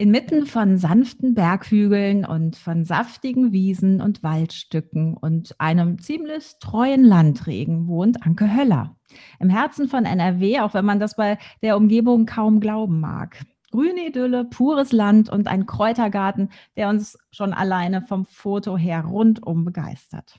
Inmitten 0.00 0.46
von 0.46 0.78
sanften 0.78 1.34
Berghügeln 1.34 2.24
und 2.24 2.56
von 2.56 2.86
saftigen 2.86 3.52
Wiesen 3.52 4.00
und 4.00 4.22
Waldstücken 4.22 5.14
und 5.14 5.54
einem 5.60 5.98
ziemlich 5.98 6.54
treuen 6.58 7.04
Landregen 7.04 7.86
wohnt 7.86 8.22
Anke 8.22 8.56
Höller. 8.56 8.96
Im 9.40 9.50
Herzen 9.50 9.88
von 9.88 10.06
NRW, 10.06 10.60
auch 10.60 10.72
wenn 10.72 10.86
man 10.86 11.00
das 11.00 11.16
bei 11.16 11.36
der 11.60 11.76
Umgebung 11.76 12.24
kaum 12.24 12.60
glauben 12.60 12.98
mag. 12.98 13.44
Grüne 13.72 14.06
Idylle, 14.06 14.46
pures 14.46 14.90
Land 14.92 15.28
und 15.28 15.48
ein 15.48 15.66
Kräutergarten, 15.66 16.48
der 16.78 16.88
uns 16.88 17.18
schon 17.30 17.52
alleine 17.52 18.00
vom 18.00 18.24
Foto 18.24 18.78
her 18.78 19.04
rundum 19.04 19.66
begeistert. 19.66 20.38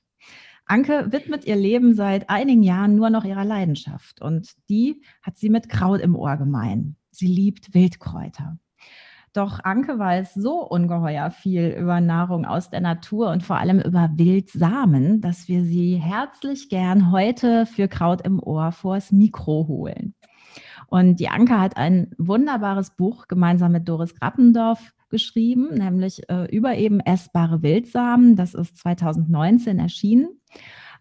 Anke 0.66 1.12
widmet 1.12 1.46
ihr 1.46 1.56
Leben 1.56 1.94
seit 1.94 2.32
einigen 2.32 2.64
Jahren 2.64 2.96
nur 2.96 3.12
noch 3.12 3.26
ihrer 3.26 3.46
Leidenschaft 3.46 4.24
und 4.24 4.54
die 4.70 5.04
hat 5.22 5.38
sie 5.38 5.52
mit 5.52 5.70
Kraut 5.70 6.02
im 6.02 6.16
Ohr 6.16 6.38
gemein. 6.38 6.96
Sie 7.12 7.28
liebt 7.28 7.76
Wildkräuter. 7.76 8.58
Doch 9.34 9.60
Anke 9.64 9.98
weiß 9.98 10.34
so 10.34 10.62
ungeheuer 10.68 11.32
viel 11.32 11.70
über 11.80 12.02
Nahrung 12.02 12.46
aus 12.46 12.70
der 12.70 12.82
Natur 12.82 13.30
und 13.30 13.44
vor 13.44 13.58
allem 13.58 13.80
über 13.80 14.10
Wildsamen, 14.16 15.22
dass 15.22 15.48
wir 15.48 15.64
sie 15.64 15.96
herzlich 15.96 16.68
gern 16.68 17.12
heute 17.14 17.66
für 17.66 17.88
Kraut 17.88 18.22
im 18.22 18.44
Ohr 18.44 18.74
vors 18.74 19.14
Mikro 19.14 19.68
holen. 19.70 20.16
Und 20.88 21.22
die 21.22 21.30
Anke 21.30 21.58
hat 21.58 21.78
ein 21.78 22.12
wunderbares 22.18 22.90
Buch 22.92 23.30
gemeinsam 23.30 23.72
mit 23.72 23.88
Doris 23.88 24.14
Grappendorf 24.16 24.92
geschrieben, 25.10 25.76
nämlich 25.76 26.28
äh, 26.30 26.54
über 26.54 26.76
eben 26.76 27.00
essbare 27.00 27.62
Wildsamen. 27.62 28.36
Das 28.36 28.54
ist 28.54 28.78
2019 28.78 29.80
erschienen. 29.80 30.28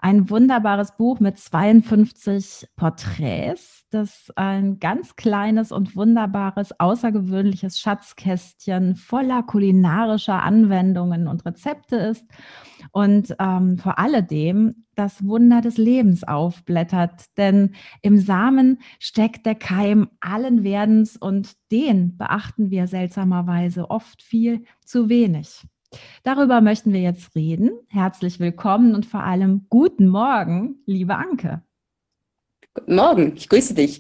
Ein 0.01 0.31
wunderbares 0.31 0.97
Buch 0.97 1.21
mit 1.21 1.39
52 1.39 2.69
Porträts 2.77 3.81
das 3.91 4.33
ein 4.37 4.79
ganz 4.79 5.17
kleines 5.17 5.73
und 5.73 5.97
wunderbares, 5.97 6.79
außergewöhnliches 6.79 7.79
Schatzkästchen 7.79 8.95
voller 8.95 9.43
kulinarischer 9.43 10.43
Anwendungen 10.43 11.27
und 11.27 11.45
Rezepte 11.45 11.97
ist 11.97 12.25
und 12.93 13.35
ähm, 13.39 13.79
vor 13.79 13.99
alledem 13.99 14.87
das 14.95 15.25
Wunder 15.25 15.61
des 15.61 15.77
Lebens 15.77 16.25
aufblättert. 16.25 17.25
Denn 17.37 17.75
im 18.01 18.19
Samen 18.19 18.81
steckt 19.01 19.45
der 19.45 19.57
Keim 19.57 20.09
allen 20.21 20.63
Werdens 20.63 21.17
und 21.17 21.53
den 21.73 22.17
beachten 22.17 22.71
wir 22.71 22.87
seltsamerweise 22.87 23.91
oft 23.91 24.23
viel 24.23 24.65
zu 24.85 25.09
wenig. 25.09 25.65
Darüber 26.23 26.61
möchten 26.61 26.93
wir 26.93 27.01
jetzt 27.01 27.35
reden. 27.35 27.71
Herzlich 27.89 28.41
willkommen 28.41 28.95
und 28.95 29.07
vor 29.07 29.23
allem 29.23 29.67
guten 29.69 30.09
Morgen, 30.09 30.77
liebe 30.87 31.17
Anke. 31.17 31.63
Guten 32.75 32.95
Morgen, 32.95 33.33
ich 33.37 33.49
grüße 33.49 33.75
dich. 33.75 33.99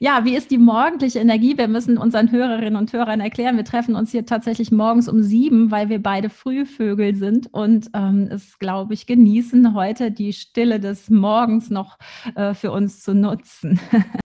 Ja, 0.00 0.24
wie 0.24 0.36
ist 0.36 0.50
die 0.50 0.58
morgendliche 0.58 1.20
Energie? 1.20 1.56
Wir 1.56 1.68
müssen 1.68 1.98
unseren 1.98 2.30
Hörerinnen 2.30 2.76
und 2.76 2.92
Hörern 2.92 3.20
erklären, 3.20 3.56
wir 3.56 3.64
treffen 3.64 3.94
uns 3.94 4.10
hier 4.10 4.26
tatsächlich 4.26 4.72
morgens 4.72 5.08
um 5.08 5.22
sieben, 5.22 5.70
weil 5.70 5.88
wir 5.88 6.02
beide 6.02 6.30
Frühvögel 6.30 7.14
sind 7.14 7.52
und 7.52 7.90
ähm, 7.94 8.28
es, 8.30 8.58
glaube 8.58 8.94
ich, 8.94 9.06
genießen, 9.06 9.74
heute 9.74 10.10
die 10.10 10.32
Stille 10.32 10.80
des 10.80 11.10
Morgens 11.10 11.70
noch 11.70 11.98
äh, 12.34 12.54
für 12.54 12.72
uns 12.72 13.02
zu 13.02 13.14
nutzen. 13.14 13.78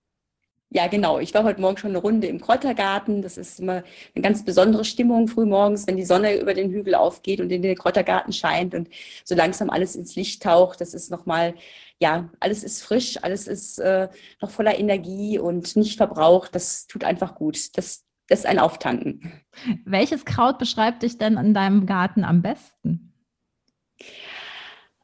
Ja, 0.72 0.86
genau. 0.86 1.18
Ich 1.18 1.34
war 1.34 1.44
heute 1.44 1.62
Morgen 1.62 1.78
schon 1.78 1.90
eine 1.90 1.98
Runde 1.98 2.28
im 2.28 2.40
Kräutergarten. 2.40 3.24
Das 3.24 3.38
ist 3.38 3.60
immer 3.60 3.84
eine 4.14 4.22
ganz 4.22 4.46
besondere 4.46 4.86
Stimmung 4.86 5.28
frühmorgens, 5.28 5.88
wenn 5.88 5.98
die 5.98 6.06
Sonne 6.06 6.40
über 6.40 6.54
den 6.54 6.70
Hügel 6.70 6.94
aufgeht 6.94 7.42
und 7.42 7.52
in 7.52 7.64
den 7.64 7.76
Kräutergarten 7.76 8.32
scheint 8.34 8.76
und 8.76 8.88
so 9.24 9.34
langsam 9.34 9.72
alles 9.72 9.96
ins 9.96 10.16
Licht 10.16 10.44
taucht. 10.44 10.80
Das 10.80 10.94
ist 10.94 11.10
nochmal, 11.10 11.56
ja, 12.00 12.30
alles 12.40 12.64
ist 12.64 12.84
frisch, 12.84 13.18
alles 13.24 13.48
ist 13.48 13.80
äh, 13.80 14.10
noch 14.42 14.52
voller 14.52 14.78
Energie 14.78 15.40
und 15.40 15.76
nicht 15.76 15.98
verbraucht. 15.98 16.54
Das 16.54 16.86
tut 16.86 17.04
einfach 17.04 17.34
gut. 17.34 17.76
Das, 17.76 18.06
das 18.28 18.42
ist 18.42 18.46
ein 18.46 18.60
Auftanken. 18.60 19.42
Welches 19.86 20.24
Kraut 20.24 20.60
beschreibt 20.60 21.02
dich 21.02 21.18
denn 21.18 21.38
in 21.38 21.56
deinem 21.56 21.88
Garten 21.88 22.24
am 22.24 22.44
besten? 22.44 23.12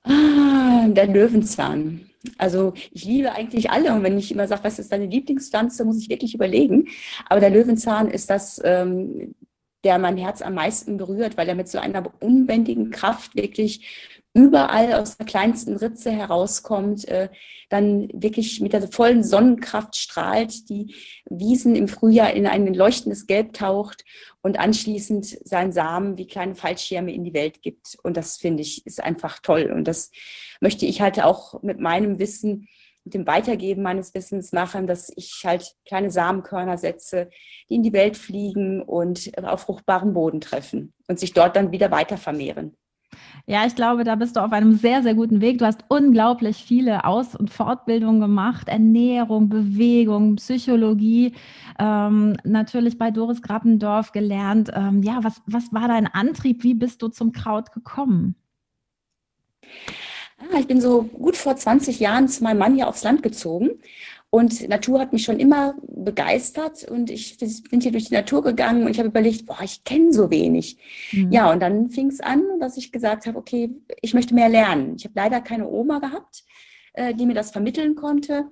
Ah, 0.04 0.88
der 0.90 1.08
Löwenzahn. 1.08 2.12
Also 2.38 2.74
ich 2.92 3.06
liebe 3.06 3.32
eigentlich 3.34 3.70
alle 3.72 3.94
und 3.94 4.04
wenn 4.04 4.18
ich 4.18 4.32
immer 4.32 4.48
sage, 4.48 4.64
was 4.64 4.80
ist 4.80 4.92
deine 4.92 5.08
Lieblingspflanze, 5.08 5.86
muss 5.86 6.00
ich 6.00 6.10
wirklich 6.10 6.34
überlegen. 6.34 6.88
Aber 7.28 7.40
der 7.40 7.50
Löwenzahn 7.50 8.10
ist 8.10 8.30
das, 8.30 8.62
ähm, 8.64 9.36
der 9.84 10.00
mein 10.00 10.18
Herz 10.18 10.42
am 10.42 10.56
meisten 10.56 10.98
berührt, 10.98 11.38
weil 11.38 11.48
er 11.48 11.56
mit 11.56 11.68
so 11.68 11.78
einer 11.78 12.12
unbändigen 12.20 12.90
Kraft 12.90 13.36
wirklich 13.36 14.15
überall 14.36 14.94
aus 14.94 15.16
der 15.16 15.26
kleinsten 15.26 15.78
Ritze 15.78 16.12
herauskommt, 16.12 17.08
äh, 17.08 17.30
dann 17.70 18.10
wirklich 18.14 18.60
mit 18.60 18.74
der 18.74 18.86
vollen 18.90 19.24
Sonnenkraft 19.24 19.96
strahlt, 19.96 20.70
die 20.70 20.94
Wiesen 21.30 21.74
im 21.74 21.88
Frühjahr 21.88 22.34
in 22.34 22.46
ein 22.46 22.74
leuchtendes 22.74 23.28
Gelb 23.28 23.54
taucht 23.54 24.04
und 24.42 24.60
anschließend 24.60 25.26
seinen 25.26 25.72
Samen 25.72 26.18
wie 26.18 26.28
kleine 26.28 26.54
Fallschirme 26.54 27.14
in 27.14 27.24
die 27.24 27.34
Welt 27.34 27.62
gibt. 27.62 27.98
Und 28.04 28.18
das 28.18 28.36
finde 28.36 28.62
ich 28.62 28.86
ist 28.86 29.02
einfach 29.02 29.40
toll. 29.40 29.72
Und 29.74 29.88
das 29.88 30.12
möchte 30.60 30.86
ich 30.86 31.00
halt 31.00 31.24
auch 31.24 31.64
mit 31.64 31.80
meinem 31.80 32.20
Wissen, 32.20 32.68
mit 33.06 33.14
dem 33.14 33.28
Weitergeben 33.28 33.84
meines 33.84 34.14
Wissens 34.14 34.52
machen, 34.52 34.86
dass 34.86 35.14
ich 35.16 35.44
halt 35.46 35.76
kleine 35.86 36.12
Samenkörner 36.12 36.78
setze, 36.78 37.30
die 37.70 37.76
in 37.76 37.84
die 37.84 37.94
Welt 37.94 38.18
fliegen 38.18 38.82
und 38.82 39.32
auf 39.42 39.62
fruchtbaren 39.62 40.14
Boden 40.14 40.42
treffen 40.42 40.94
und 41.08 41.20
sich 41.20 41.32
dort 41.32 41.56
dann 41.56 41.72
wieder 41.72 41.90
weiter 41.90 42.18
vermehren. 42.18 42.76
Ja, 43.48 43.66
ich 43.66 43.76
glaube, 43.76 44.04
da 44.04 44.16
bist 44.16 44.36
du 44.36 44.44
auf 44.44 44.52
einem 44.52 44.76
sehr, 44.76 45.04
sehr 45.04 45.14
guten 45.14 45.40
Weg. 45.40 45.60
Du 45.60 45.66
hast 45.66 45.86
unglaublich 45.88 46.58
viele 46.58 47.06
Aus- 47.06 47.36
und 47.36 47.52
Fortbildungen 47.52 48.20
gemacht, 48.20 48.68
Ernährung, 48.70 49.50
Bewegung, 49.50 50.38
Psychologie, 50.38 51.34
ähm, 51.78 52.38
natürlich 52.44 52.98
bei 52.98 53.12
Doris 53.12 53.42
Grappendorf 53.42 54.12
gelernt. 54.12 54.72
Ähm, 54.74 55.04
ja, 55.04 55.20
was, 55.22 55.42
was 55.46 55.72
war 55.72 55.88
dein 55.88 56.08
Antrieb? 56.08 56.64
Wie 56.64 56.74
bist 56.74 57.02
du 57.02 57.08
zum 57.08 57.34
Kraut 57.34 57.72
gekommen? 57.72 58.36
Ah, 60.38 60.60
ich 60.60 60.68
bin 60.68 60.82
so 60.82 61.04
gut 61.04 61.38
vor 61.38 61.56
20 61.56 62.00
Jahren 62.00 62.28
zu 62.28 62.44
meinem 62.44 62.58
Mann 62.58 62.76
hier 62.76 62.88
aufs 62.88 63.04
Land 63.04 63.24
gezogen 63.24 63.80
und 64.36 64.68
Natur 64.68 65.00
hat 65.00 65.14
mich 65.14 65.24
schon 65.24 65.40
immer 65.40 65.76
begeistert 65.82 66.84
und 66.84 67.10
ich 67.10 67.38
bin 67.72 67.80
hier 67.80 67.94
durch 67.94 68.10
die 68.10 68.14
Natur 68.14 68.44
gegangen 68.44 68.84
und 68.84 68.92
ich 68.92 68.98
habe 68.98 69.08
überlegt, 69.08 69.46
boah, 69.46 69.62
ich 69.64 69.86
kenne 69.86 70.12
so 70.12 70.30
wenig. 70.30 70.78
Mhm. 71.14 71.32
Ja, 71.32 71.54
und 71.54 71.62
dann 71.62 71.90
fing 71.90 72.08
es 72.08 72.20
an, 72.20 72.44
dass 72.60 72.76
ich 72.76 72.92
gesagt 72.92 73.28
habe, 73.28 73.38
okay, 73.38 73.70
ich 74.02 74.14
möchte 74.14 74.36
mehr 74.36 74.50
lernen. 74.50 74.96
Ich 74.98 75.06
habe 75.06 75.14
leider 75.16 75.40
keine 75.40 75.70
Oma 75.70 76.00
gehabt, 76.00 76.44
äh, 76.96 77.14
die 77.14 77.26
mir 77.26 77.34
das 77.34 77.52
vermitteln 77.52 77.96
konnte 77.96 78.50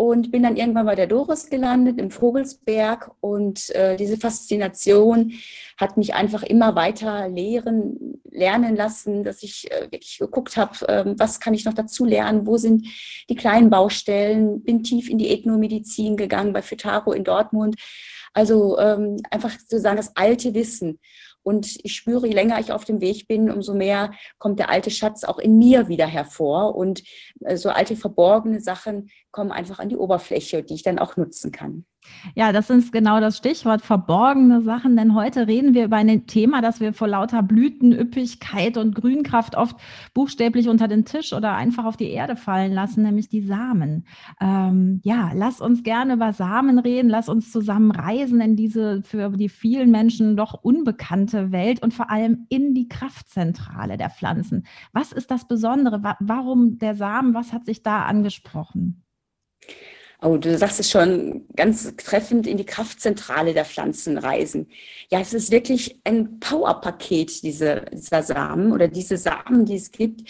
und 0.00 0.30
bin 0.30 0.42
dann 0.42 0.56
irgendwann 0.56 0.86
bei 0.86 0.94
der 0.94 1.06
Doris 1.06 1.50
gelandet 1.50 1.98
im 1.98 2.10
Vogelsberg 2.10 3.10
und 3.20 3.68
äh, 3.74 3.98
diese 3.98 4.16
Faszination 4.16 5.34
hat 5.76 5.98
mich 5.98 6.14
einfach 6.14 6.42
immer 6.42 6.74
weiter 6.74 7.28
lehren, 7.28 8.18
lernen 8.30 8.76
lassen, 8.76 9.24
dass 9.24 9.42
ich 9.42 9.70
äh, 9.70 9.92
wirklich 9.92 10.16
geguckt 10.18 10.56
habe, 10.56 10.88
äh, 10.88 11.04
was 11.18 11.38
kann 11.38 11.52
ich 11.52 11.66
noch 11.66 11.74
dazu 11.74 12.06
lernen, 12.06 12.46
wo 12.46 12.56
sind 12.56 12.86
die 13.28 13.34
kleinen 13.34 13.68
Baustellen, 13.68 14.62
bin 14.62 14.82
tief 14.82 15.10
in 15.10 15.18
die 15.18 15.28
Ethnomedizin 15.28 16.16
gegangen 16.16 16.54
bei 16.54 16.62
Fitaro 16.62 17.12
in 17.12 17.24
Dortmund. 17.24 17.76
Also 18.32 18.78
ähm, 18.78 19.18
einfach 19.30 19.50
sozusagen 19.50 19.98
das 19.98 20.16
alte 20.16 20.54
Wissen. 20.54 20.98
Und 21.50 21.80
ich 21.82 21.96
spüre, 21.96 22.28
je 22.28 22.32
länger 22.32 22.60
ich 22.60 22.70
auf 22.70 22.84
dem 22.84 23.00
Weg 23.00 23.26
bin, 23.26 23.50
umso 23.50 23.74
mehr 23.74 24.12
kommt 24.38 24.60
der 24.60 24.70
alte 24.70 24.92
Schatz 24.92 25.24
auch 25.24 25.40
in 25.40 25.58
mir 25.58 25.88
wieder 25.88 26.06
hervor. 26.06 26.76
Und 26.76 27.02
äh, 27.40 27.56
so 27.56 27.70
alte 27.70 27.96
verborgene 27.96 28.60
Sachen 28.60 29.10
kommen 29.32 29.50
einfach 29.50 29.80
an 29.80 29.88
die 29.88 29.96
Oberfläche, 29.96 30.62
die 30.62 30.74
ich 30.74 30.84
dann 30.84 31.00
auch 31.00 31.16
nutzen 31.16 31.50
kann. 31.50 31.86
Ja, 32.34 32.52
das 32.52 32.70
ist 32.70 32.92
genau 32.92 33.20
das 33.20 33.36
Stichwort 33.36 33.82
verborgene 33.82 34.62
Sachen, 34.62 34.96
denn 34.96 35.14
heute 35.14 35.46
reden 35.46 35.74
wir 35.74 35.84
über 35.84 35.96
ein 35.96 36.26
Thema, 36.26 36.60
das 36.60 36.80
wir 36.80 36.92
vor 36.92 37.08
lauter 37.08 37.42
Blütenüppigkeit 37.42 38.76
und 38.76 38.94
Grünkraft 38.94 39.56
oft 39.56 39.76
buchstäblich 40.14 40.68
unter 40.68 40.88
den 40.88 41.04
Tisch 41.04 41.32
oder 41.32 41.54
einfach 41.54 41.84
auf 41.84 41.96
die 41.96 42.10
Erde 42.10 42.36
fallen 42.36 42.72
lassen, 42.72 43.02
nämlich 43.02 43.28
die 43.28 43.42
Samen. 43.42 44.06
Ähm, 44.40 45.00
ja, 45.04 45.32
lass 45.34 45.60
uns 45.60 45.82
gerne 45.82 46.14
über 46.14 46.32
Samen 46.32 46.78
reden, 46.78 47.08
lass 47.08 47.28
uns 47.28 47.52
zusammen 47.52 47.90
reisen 47.90 48.40
in 48.40 48.56
diese 48.56 49.02
für 49.02 49.30
die 49.30 49.48
vielen 49.48 49.90
Menschen 49.90 50.36
doch 50.36 50.54
unbekannte 50.54 51.52
Welt 51.52 51.82
und 51.82 51.94
vor 51.94 52.10
allem 52.10 52.46
in 52.48 52.74
die 52.74 52.88
Kraftzentrale 52.88 53.96
der 53.96 54.10
Pflanzen. 54.10 54.66
Was 54.92 55.12
ist 55.12 55.30
das 55.30 55.46
Besondere? 55.46 56.02
Warum 56.20 56.78
der 56.78 56.94
Samen? 56.94 57.34
Was 57.34 57.52
hat 57.52 57.66
sich 57.66 57.82
da 57.82 58.04
angesprochen? 58.04 59.04
Oh, 60.22 60.36
du 60.36 60.56
sagst 60.58 60.78
es 60.80 60.90
schon 60.90 61.46
ganz 61.56 61.96
treffend 61.96 62.46
in 62.46 62.58
die 62.58 62.66
Kraftzentrale 62.66 63.54
der 63.54 63.64
Pflanzen 63.64 64.18
reisen. 64.18 64.68
Ja, 65.10 65.20
es 65.20 65.32
ist 65.32 65.50
wirklich 65.50 65.98
ein 66.04 66.40
Powerpaket, 66.40 67.42
diese, 67.42 67.86
dieser 67.90 68.22
Samen 68.22 68.72
oder 68.72 68.88
diese 68.88 69.16
Samen, 69.16 69.64
die 69.64 69.76
es 69.76 69.90
gibt. 69.90 70.28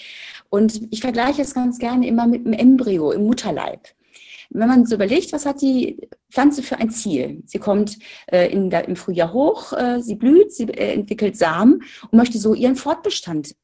Und 0.49 0.81
ich 0.93 1.01
vergleiche 1.01 1.43
es 1.43 1.55
ganz 1.55 1.79
gerne 1.81 2.07
immer 2.07 2.29
mit 2.29 2.47
einem 2.47 2.53
Embryo 2.53 3.11
im 3.11 3.25
Mutterleib. 3.27 3.89
Wenn 4.51 4.69
man 4.69 4.87
so 4.87 4.95
überlegt, 4.95 5.33
was 5.33 5.47
hat 5.47 5.61
die 5.61 6.09
Pflanze 6.31 6.63
für 6.63 6.77
ein 6.77 6.91
Ziel? 6.91 7.43
Sie 7.47 7.59
kommt 7.59 7.99
äh, 8.27 8.49
der, 8.69 8.87
im 8.87 8.97
Frühjahr 8.97 9.33
hoch, 9.33 9.73
äh, 9.73 10.01
sie 10.01 10.15
blüht, 10.15 10.53
sie 10.53 10.65
äh, 10.65 10.95
entwickelt 10.95 11.37
Samen 11.37 11.83
und 12.11 12.17
möchte 12.17 12.39
so 12.39 12.55
ihren 12.55 12.77
Fortbestand 12.77 13.55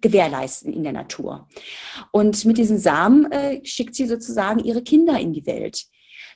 gewährleisten 0.00 0.72
in 0.72 0.82
der 0.82 0.92
Natur. 0.92 1.48
Und 2.10 2.44
mit 2.44 2.58
diesen 2.58 2.78
Samen 2.78 3.30
äh, 3.30 3.64
schickt 3.64 3.94
sie 3.94 4.06
sozusagen 4.06 4.60
ihre 4.60 4.82
Kinder 4.82 5.18
in 5.18 5.32
die 5.32 5.46
Welt. 5.46 5.84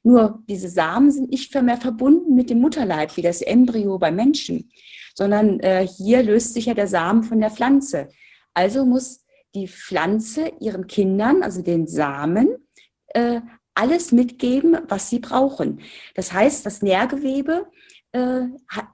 Nur 0.02 0.42
diese 0.48 0.68
Samen 0.68 1.10
sind 1.10 1.30
nicht 1.30 1.52
mehr 1.60 1.78
verbunden 1.78 2.34
mit 2.34 2.50
dem 2.50 2.60
Mutterleib 2.60 3.16
wie 3.16 3.22
das 3.22 3.42
Embryo 3.42 3.98
beim 3.98 4.14
Menschen, 4.14 4.70
sondern 5.14 5.58
äh, 5.60 5.86
hier 5.86 6.22
löst 6.22 6.54
sich 6.54 6.66
ja 6.66 6.74
der 6.74 6.86
Samen 6.86 7.24
von 7.24 7.40
der 7.40 7.50
Pflanze. 7.50 8.08
Also 8.54 8.84
muss 8.84 9.24
die 9.54 9.68
Pflanze 9.68 10.52
ihren 10.60 10.86
Kindern, 10.86 11.42
also 11.42 11.62
den 11.62 11.86
Samen, 11.86 12.56
äh, 13.08 13.40
alles 13.74 14.12
mitgeben, 14.12 14.78
was 14.88 15.10
sie 15.10 15.18
brauchen. 15.18 15.80
Das 16.14 16.32
heißt, 16.32 16.64
das 16.64 16.82
Nährgewebe 16.82 17.66
äh, 18.12 18.42
hat, 18.68 18.86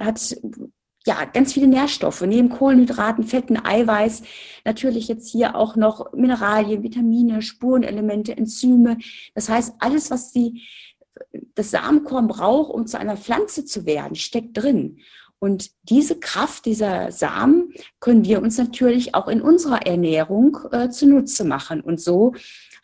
hat 0.00 0.36
ja, 1.06 1.24
ganz 1.26 1.52
viele 1.52 1.66
Nährstoffe, 1.66 2.22
neben 2.22 2.48
Kohlenhydraten, 2.48 3.24
Fetten, 3.24 3.62
Eiweiß, 3.62 4.22
natürlich 4.64 5.08
jetzt 5.08 5.28
hier 5.28 5.54
auch 5.54 5.76
noch 5.76 6.12
Mineralien, 6.14 6.82
Vitamine, 6.82 7.42
Spurenelemente, 7.42 8.36
Enzyme. 8.36 8.98
Das 9.34 9.48
heißt, 9.48 9.74
alles, 9.80 10.10
was 10.10 10.32
die, 10.32 10.62
das 11.54 11.70
Samenkorn 11.70 12.26
braucht, 12.26 12.72
um 12.72 12.86
zu 12.86 12.98
einer 12.98 13.16
Pflanze 13.16 13.64
zu 13.64 13.84
werden, 13.84 14.16
steckt 14.16 14.56
drin. 14.56 14.98
Und 15.38 15.72
diese 15.82 16.18
Kraft 16.18 16.64
dieser 16.64 17.12
Samen 17.12 17.74
können 18.00 18.24
wir 18.24 18.40
uns 18.40 18.56
natürlich 18.56 19.14
auch 19.14 19.28
in 19.28 19.42
unserer 19.42 19.86
Ernährung 19.86 20.58
äh, 20.72 20.88
zunutze 20.88 21.44
machen 21.44 21.82
und 21.82 22.00
so 22.00 22.32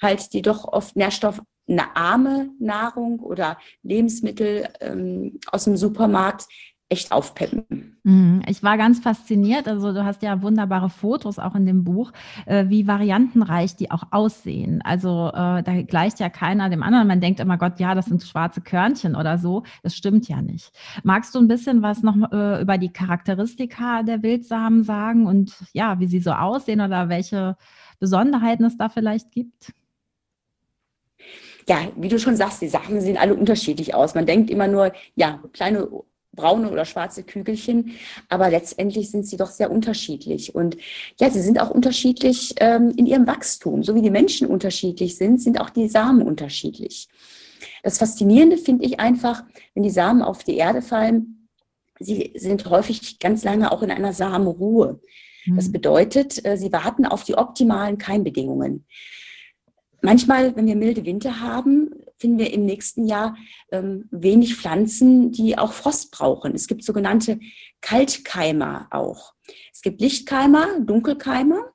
halt 0.03 0.33
die 0.33 0.43
doch 0.43 0.65
oft 0.65 0.97
nährstoffarme 0.97 2.51
Nahrung 2.59 3.21
oder 3.21 3.59
Lebensmittel 3.83 4.69
ähm, 4.81 5.39
aus 5.51 5.65
dem 5.65 5.77
Supermarkt 5.77 6.47
echt 6.91 7.13
aufpeppen. 7.13 7.97
Mhm. 8.03 8.43
Ich 8.49 8.63
war 8.65 8.77
ganz 8.77 8.99
fasziniert. 8.99 9.69
Also 9.69 9.93
du 9.93 10.05
hast 10.05 10.23
ja 10.23 10.43
wunderbare 10.43 10.91
Fotos 10.91 11.39
auch 11.39 11.55
in 11.55 11.65
dem 11.65 11.85
Buch, 11.85 12.13
äh, 12.47 12.67
wie 12.69 12.89
variantenreich 12.89 13.77
die 13.77 13.93
auch 13.93 14.03
aussehen. 14.11 14.83
Also 14.83 15.29
äh, 15.29 15.63
da 15.63 15.83
gleicht 15.87 16.19
ja 16.19 16.29
keiner 16.29 16.69
dem 16.69 16.83
anderen. 16.83 17.07
Man 17.07 17.21
denkt 17.21 17.39
immer, 17.39 17.59
Gott, 17.59 17.79
ja, 17.79 17.95
das 17.95 18.07
sind 18.07 18.25
schwarze 18.25 18.61
Körnchen 18.61 19.15
oder 19.15 19.39
so. 19.39 19.63
Das 19.85 19.95
stimmt 19.95 20.29
ja 20.29 20.43
nicht. 20.43 20.73
Magst 21.05 21.35
du 21.35 21.39
ein 21.39 21.47
bisschen 21.47 21.81
was 21.81 22.03
noch 22.03 22.17
äh, 22.33 22.61
über 22.61 22.77
die 22.77 22.93
Charakteristika 22.93 24.03
der 24.03 24.25
Wildsamen 24.25 24.83
sagen 24.83 25.27
und 25.27 25.55
ja, 25.73 26.01
wie 26.01 26.09
sie 26.09 26.21
so 26.21 26.33
aussehen 26.33 26.81
oder 26.81 27.09
welche 27.09 27.57
Besonderheiten 28.01 28.65
es 28.65 28.77
da 28.77 28.89
vielleicht 28.89 29.31
gibt? 29.31 29.73
Ja, 31.69 31.87
wie 31.95 32.09
du 32.09 32.19
schon 32.19 32.35
sagst, 32.35 32.63
die 32.63 32.69
Sachen 32.69 33.01
sehen 33.01 33.17
alle 33.17 33.35
unterschiedlich 33.35 33.95
aus. 33.95 34.17
Man 34.17 34.27
denkt 34.27 34.51
immer 34.51 34.67
nur, 34.67 34.93
ja, 35.15 35.41
kleine 35.53 35.87
braune 36.33 36.71
oder 36.71 36.85
schwarze 36.85 37.23
Kügelchen, 37.23 37.97
aber 38.29 38.51
letztendlich 38.51 39.11
sind 39.11 39.27
sie 39.27 39.37
doch 39.37 39.51
sehr 39.51 39.71
unterschiedlich. 39.71 40.55
Und 40.55 40.77
ja, 41.19 41.31
sie 41.31 41.41
sind 41.41 41.61
auch 41.61 41.71
unterschiedlich 41.71 42.55
ähm, 42.59 42.93
in 42.97 43.07
ihrem 43.07 43.27
Wachstum. 43.27 43.83
So 43.83 43.95
wie 43.95 44.03
die 44.03 44.11
Menschen 44.11 44.47
unterschiedlich 44.47 45.17
sind, 45.17 45.41
sind 45.41 45.61
auch 45.61 45.71
die 45.71 45.89
Samen 45.89 46.23
unterschiedlich. 46.23 47.09
Das 47.83 47.99
Faszinierende 47.99 48.59
finde 48.59 48.85
ich 48.85 49.01
einfach, 49.01 49.43
wenn 49.75 49.83
die 49.83 49.91
Samen 49.91 50.23
auf 50.23 50.45
die 50.45 50.57
Erde 50.57 50.83
fallen, 50.83 51.49
sie 51.99 52.33
sind 52.37 52.69
häufig 52.69 53.19
ganz 53.19 53.45
lange 53.45 53.73
auch 53.73 53.83
in 53.83 53.91
einer 53.91 54.13
Samenruhe. 54.13 55.01
Das 55.47 55.67
hm. 55.67 55.73
bedeutet, 55.73 56.45
äh, 56.45 56.57
sie 56.57 56.73
warten 56.73 57.07
auf 57.07 57.25
die 57.25 57.37
optimalen 57.37 57.99
Keimbedingungen. 57.99 58.87
Manchmal, 60.03 60.57
wenn 60.57 60.67
wir 60.67 60.77
milde 60.77 61.05
Winter 61.05 61.41
haben, 61.41 61.91
finden 62.21 62.39
wir 62.39 62.53
im 62.53 62.67
nächsten 62.67 63.07
Jahr 63.07 63.37
ähm, 63.73 64.07
wenig 64.11 64.55
Pflanzen, 64.57 65.33
die 65.33 65.57
auch 65.59 65.73
Frost 65.73 66.13
brauchen. 66.13 66.55
Es 66.55 66.69
gibt 66.69 66.85
sogenannte 66.85 67.41
Kaltkeimer 67.81 68.87
auch. 68.91 69.33
Es 69.73 69.81
gibt 69.81 70.01
Lichtkeimer, 70.01 70.81
Dunkelkeimer 70.81 71.73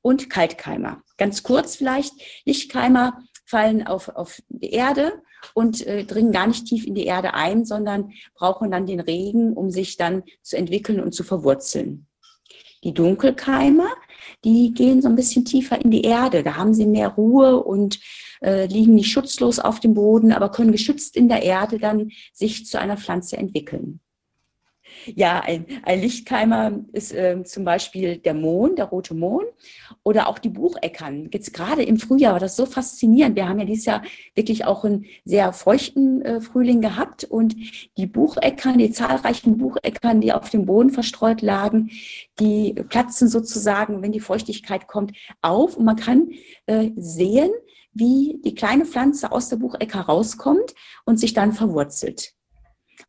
und 0.00 0.30
Kaltkeimer. 0.30 1.02
Ganz 1.16 1.42
kurz 1.42 1.76
vielleicht, 1.76 2.14
Lichtkeimer 2.44 3.20
fallen 3.44 3.86
auf, 3.86 4.08
auf 4.10 4.40
die 4.48 4.70
Erde 4.70 5.20
und 5.54 5.84
äh, 5.86 6.04
dringen 6.04 6.32
gar 6.32 6.46
nicht 6.46 6.66
tief 6.66 6.86
in 6.86 6.94
die 6.94 7.06
Erde 7.06 7.34
ein, 7.34 7.64
sondern 7.64 8.12
brauchen 8.34 8.70
dann 8.70 8.86
den 8.86 9.00
Regen, 9.00 9.54
um 9.54 9.70
sich 9.70 9.96
dann 9.96 10.22
zu 10.42 10.56
entwickeln 10.56 11.00
und 11.00 11.12
zu 11.12 11.24
verwurzeln. 11.24 12.06
Die 12.84 12.94
Dunkelkeimer, 12.94 13.88
die 14.44 14.72
gehen 14.72 15.02
so 15.02 15.08
ein 15.08 15.16
bisschen 15.16 15.44
tiefer 15.44 15.80
in 15.82 15.90
die 15.90 16.02
Erde. 16.02 16.44
Da 16.44 16.56
haben 16.56 16.74
sie 16.74 16.86
mehr 16.86 17.08
Ruhe 17.08 17.62
und 17.62 17.98
äh, 18.40 18.66
liegen 18.66 18.94
nicht 18.94 19.10
schutzlos 19.10 19.58
auf 19.58 19.80
dem 19.80 19.94
Boden, 19.94 20.32
aber 20.32 20.50
können 20.50 20.72
geschützt 20.72 21.16
in 21.16 21.28
der 21.28 21.42
Erde 21.42 21.78
dann 21.78 22.10
sich 22.32 22.66
zu 22.66 22.78
einer 22.78 22.96
Pflanze 22.96 23.36
entwickeln. 23.36 24.00
Ja, 25.14 25.40
ein, 25.40 25.66
ein 25.82 26.00
Lichtkeimer 26.00 26.80
ist 26.92 27.12
äh, 27.12 27.42
zum 27.44 27.64
Beispiel 27.64 28.18
der 28.18 28.34
Mohn, 28.34 28.76
der 28.76 28.86
rote 28.86 29.14
Mohn 29.14 29.44
oder 30.02 30.28
auch 30.28 30.38
die 30.38 30.48
Bucheckern. 30.48 31.28
Jetzt 31.32 31.54
gerade 31.54 31.82
im 31.82 31.98
Frühjahr 31.98 32.34
war 32.34 32.40
das 32.40 32.56
so 32.56 32.66
faszinierend. 32.66 33.36
Wir 33.36 33.48
haben 33.48 33.58
ja 33.58 33.64
dieses 33.64 33.84
Jahr 33.86 34.02
wirklich 34.34 34.64
auch 34.64 34.84
einen 34.84 35.06
sehr 35.24 35.52
feuchten 35.52 36.22
äh, 36.22 36.40
Frühling 36.40 36.80
gehabt 36.80 37.24
und 37.24 37.56
die 37.96 38.06
Bucheckern, 38.06 38.78
die 38.78 38.90
zahlreichen 38.90 39.58
Bucheckern, 39.58 40.20
die 40.20 40.32
auf 40.32 40.50
dem 40.50 40.66
Boden 40.66 40.90
verstreut 40.90 41.42
lagen, 41.42 41.90
die 42.38 42.74
platzen 42.88 43.28
sozusagen, 43.28 44.02
wenn 44.02 44.12
die 44.12 44.20
Feuchtigkeit 44.20 44.86
kommt, 44.86 45.12
auf 45.42 45.76
und 45.76 45.84
man 45.84 45.96
kann 45.96 46.30
äh, 46.66 46.90
sehen, 46.96 47.50
wie 47.92 48.40
die 48.44 48.54
kleine 48.54 48.84
Pflanze 48.84 49.32
aus 49.32 49.48
der 49.48 49.56
Buchecker 49.56 50.00
rauskommt 50.00 50.74
und 51.04 51.18
sich 51.18 51.34
dann 51.34 51.52
verwurzelt. 51.52 52.34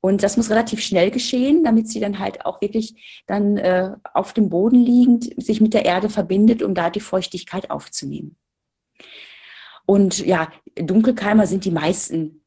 Und 0.01 0.23
das 0.23 0.37
muss 0.37 0.49
relativ 0.49 0.81
schnell 0.81 1.11
geschehen, 1.11 1.63
damit 1.63 1.89
sie 1.89 1.99
dann 1.99 2.19
halt 2.19 2.45
auch 2.45 2.61
wirklich 2.61 3.23
dann 3.27 3.57
äh, 3.57 3.95
auf 4.13 4.33
dem 4.33 4.49
Boden 4.49 4.79
liegend 4.79 5.29
sich 5.41 5.61
mit 5.61 5.73
der 5.73 5.85
Erde 5.85 6.09
verbindet, 6.09 6.61
um 6.61 6.73
da 6.73 6.89
die 6.89 6.99
Feuchtigkeit 6.99 7.69
aufzunehmen. 7.69 8.37
Und 9.85 10.19
ja, 10.19 10.51
Dunkelkeimer 10.75 11.47
sind 11.47 11.65
die 11.65 11.71
meisten 11.71 12.43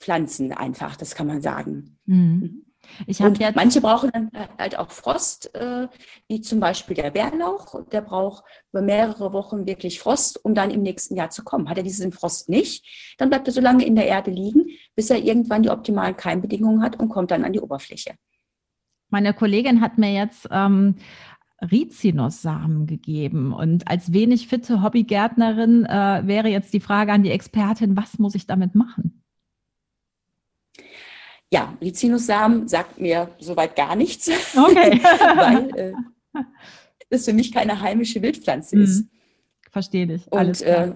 Pflanzen 0.00 0.52
einfach, 0.52 0.96
das 0.96 1.14
kann 1.14 1.28
man 1.28 1.40
sagen. 1.40 1.98
Mhm. 2.06 2.63
Ich 3.06 3.20
und 3.20 3.38
jetzt 3.38 3.56
manche 3.56 3.80
brauchen 3.80 4.10
dann 4.12 4.30
halt 4.58 4.78
auch 4.78 4.90
Frost, 4.90 5.54
äh, 5.54 5.88
wie 6.28 6.40
zum 6.40 6.60
Beispiel 6.60 6.96
der 6.96 7.10
Bärlauch. 7.10 7.84
Der 7.90 8.00
braucht 8.00 8.44
über 8.72 8.82
mehrere 8.82 9.32
Wochen 9.32 9.66
wirklich 9.66 10.00
Frost, 10.00 10.44
um 10.44 10.54
dann 10.54 10.70
im 10.70 10.82
nächsten 10.82 11.16
Jahr 11.16 11.30
zu 11.30 11.44
kommen. 11.44 11.68
Hat 11.68 11.76
er 11.76 11.82
diesen 11.82 12.12
Frost 12.12 12.48
nicht, 12.48 13.16
dann 13.18 13.30
bleibt 13.30 13.48
er 13.48 13.52
so 13.52 13.60
lange 13.60 13.84
in 13.84 13.96
der 13.96 14.06
Erde 14.06 14.30
liegen, 14.30 14.66
bis 14.94 15.10
er 15.10 15.18
irgendwann 15.18 15.62
die 15.62 15.70
optimalen 15.70 16.16
Keimbedingungen 16.16 16.82
hat 16.82 16.98
und 16.98 17.08
kommt 17.08 17.30
dann 17.30 17.44
an 17.44 17.52
die 17.52 17.60
Oberfläche. 17.60 18.14
Meine 19.10 19.32
Kollegin 19.32 19.80
hat 19.80 19.98
mir 19.98 20.12
jetzt 20.12 20.48
ähm, 20.50 20.96
Rizinussamen 21.60 22.86
gegeben. 22.86 23.52
Und 23.52 23.88
als 23.88 24.12
wenig 24.12 24.48
fitte 24.48 24.82
Hobbygärtnerin 24.82 25.84
äh, 25.86 26.22
wäre 26.24 26.48
jetzt 26.48 26.72
die 26.74 26.80
Frage 26.80 27.12
an 27.12 27.22
die 27.22 27.30
Expertin, 27.30 27.96
was 27.96 28.18
muss 28.18 28.34
ich 28.34 28.46
damit 28.46 28.74
machen? 28.74 29.22
Ja, 31.54 31.72
Rizinussamen 31.80 32.66
sagt 32.66 33.00
mir 33.00 33.28
soweit 33.38 33.76
gar 33.76 33.94
nichts, 33.94 34.28
okay. 34.56 35.00
weil 35.36 35.76
äh, 35.76 35.92
das 37.10 37.26
für 37.26 37.32
mich 37.32 37.52
keine 37.52 37.80
heimische 37.80 38.20
Wildpflanze 38.22 38.76
ist. 38.76 39.02
Mhm. 39.02 39.08
Verstehe 39.70 40.08
dich. 40.08 40.26
Und 40.32 40.62
äh, 40.62 40.94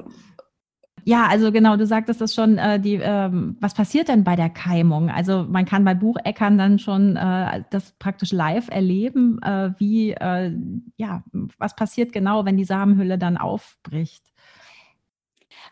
ja, 1.04 1.28
also 1.28 1.52
genau, 1.52 1.76
du 1.76 1.86
sagtest 1.86 2.20
das 2.20 2.34
schon, 2.34 2.58
äh, 2.58 2.80
die, 2.80 2.94
ähm, 3.00 3.56
was 3.60 3.72
passiert 3.72 4.08
denn 4.08 4.24
bei 4.24 4.34
der 4.34 4.50
Keimung? 4.50 5.10
Also 5.10 5.46
man 5.48 5.64
kann 5.64 5.84
bei 5.84 5.94
Bucheckern 5.94 6.58
dann 6.58 6.80
schon 6.80 7.14
äh, 7.14 7.62
das 7.70 7.92
praktisch 8.00 8.32
live 8.32 8.68
erleben, 8.68 9.40
äh, 9.42 9.70
wie, 9.78 10.10
äh, 10.10 10.52
ja, 10.96 11.22
was 11.58 11.76
passiert 11.76 12.12
genau, 12.12 12.46
wenn 12.46 12.56
die 12.56 12.64
Samenhülle 12.64 13.16
dann 13.16 13.36
aufbricht. 13.36 14.24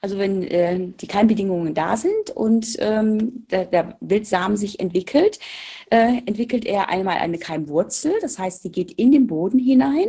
Also 0.00 0.19
wenn 0.19 0.43
äh, 0.43 0.79
die 1.00 1.07
Keimbedingungen 1.07 1.75
da 1.75 1.97
sind 1.97 2.31
und 2.35 2.76
ähm, 2.79 3.47
der, 3.50 3.67
der, 3.67 3.97
Wildsamen 4.00 4.57
sich 4.57 4.81
entwickelt, 4.81 5.38
äh, 5.91 6.19
entwickelt 6.26 6.65
er 6.65 6.88
einmal 6.88 7.19
eine 7.19 7.38
Keimwurzel, 7.38 8.12
das 8.21 8.38
heißt, 8.38 8.62
sie 8.62 8.71
geht 8.71 8.93
in 8.93 9.12
den 9.12 9.26
Boden 9.26 9.59
hinein 9.59 10.09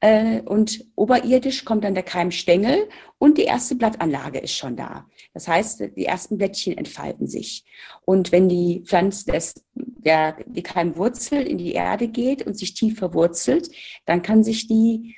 äh, 0.00 0.40
und 0.40 0.84
oberirdisch 0.96 1.64
kommt 1.64 1.84
dann 1.84 1.94
der 1.94 2.02
Keimstängel 2.02 2.88
und 3.18 3.38
die 3.38 3.44
erste 3.44 3.76
Blattanlage 3.76 4.40
ist 4.40 4.56
schon 4.56 4.76
da. 4.76 5.06
Das 5.32 5.46
heißt, 5.46 5.96
die 5.96 6.06
ersten 6.06 6.38
Blättchen 6.38 6.76
entfalten 6.76 7.28
sich. 7.28 7.64
Und 8.04 8.32
wenn 8.32 8.48
die 8.48 8.82
Pflanze 8.84 9.30
des, 9.30 9.64
der, 9.74 10.36
die 10.46 10.62
Keimwurzel 10.62 11.46
in 11.46 11.58
die 11.58 11.72
Erde 11.72 12.08
geht 12.08 12.44
und 12.44 12.58
sich 12.58 12.74
tief 12.74 12.98
verwurzelt, 12.98 13.70
dann 14.06 14.22
kann 14.22 14.42
sich 14.42 14.66
die 14.66 15.14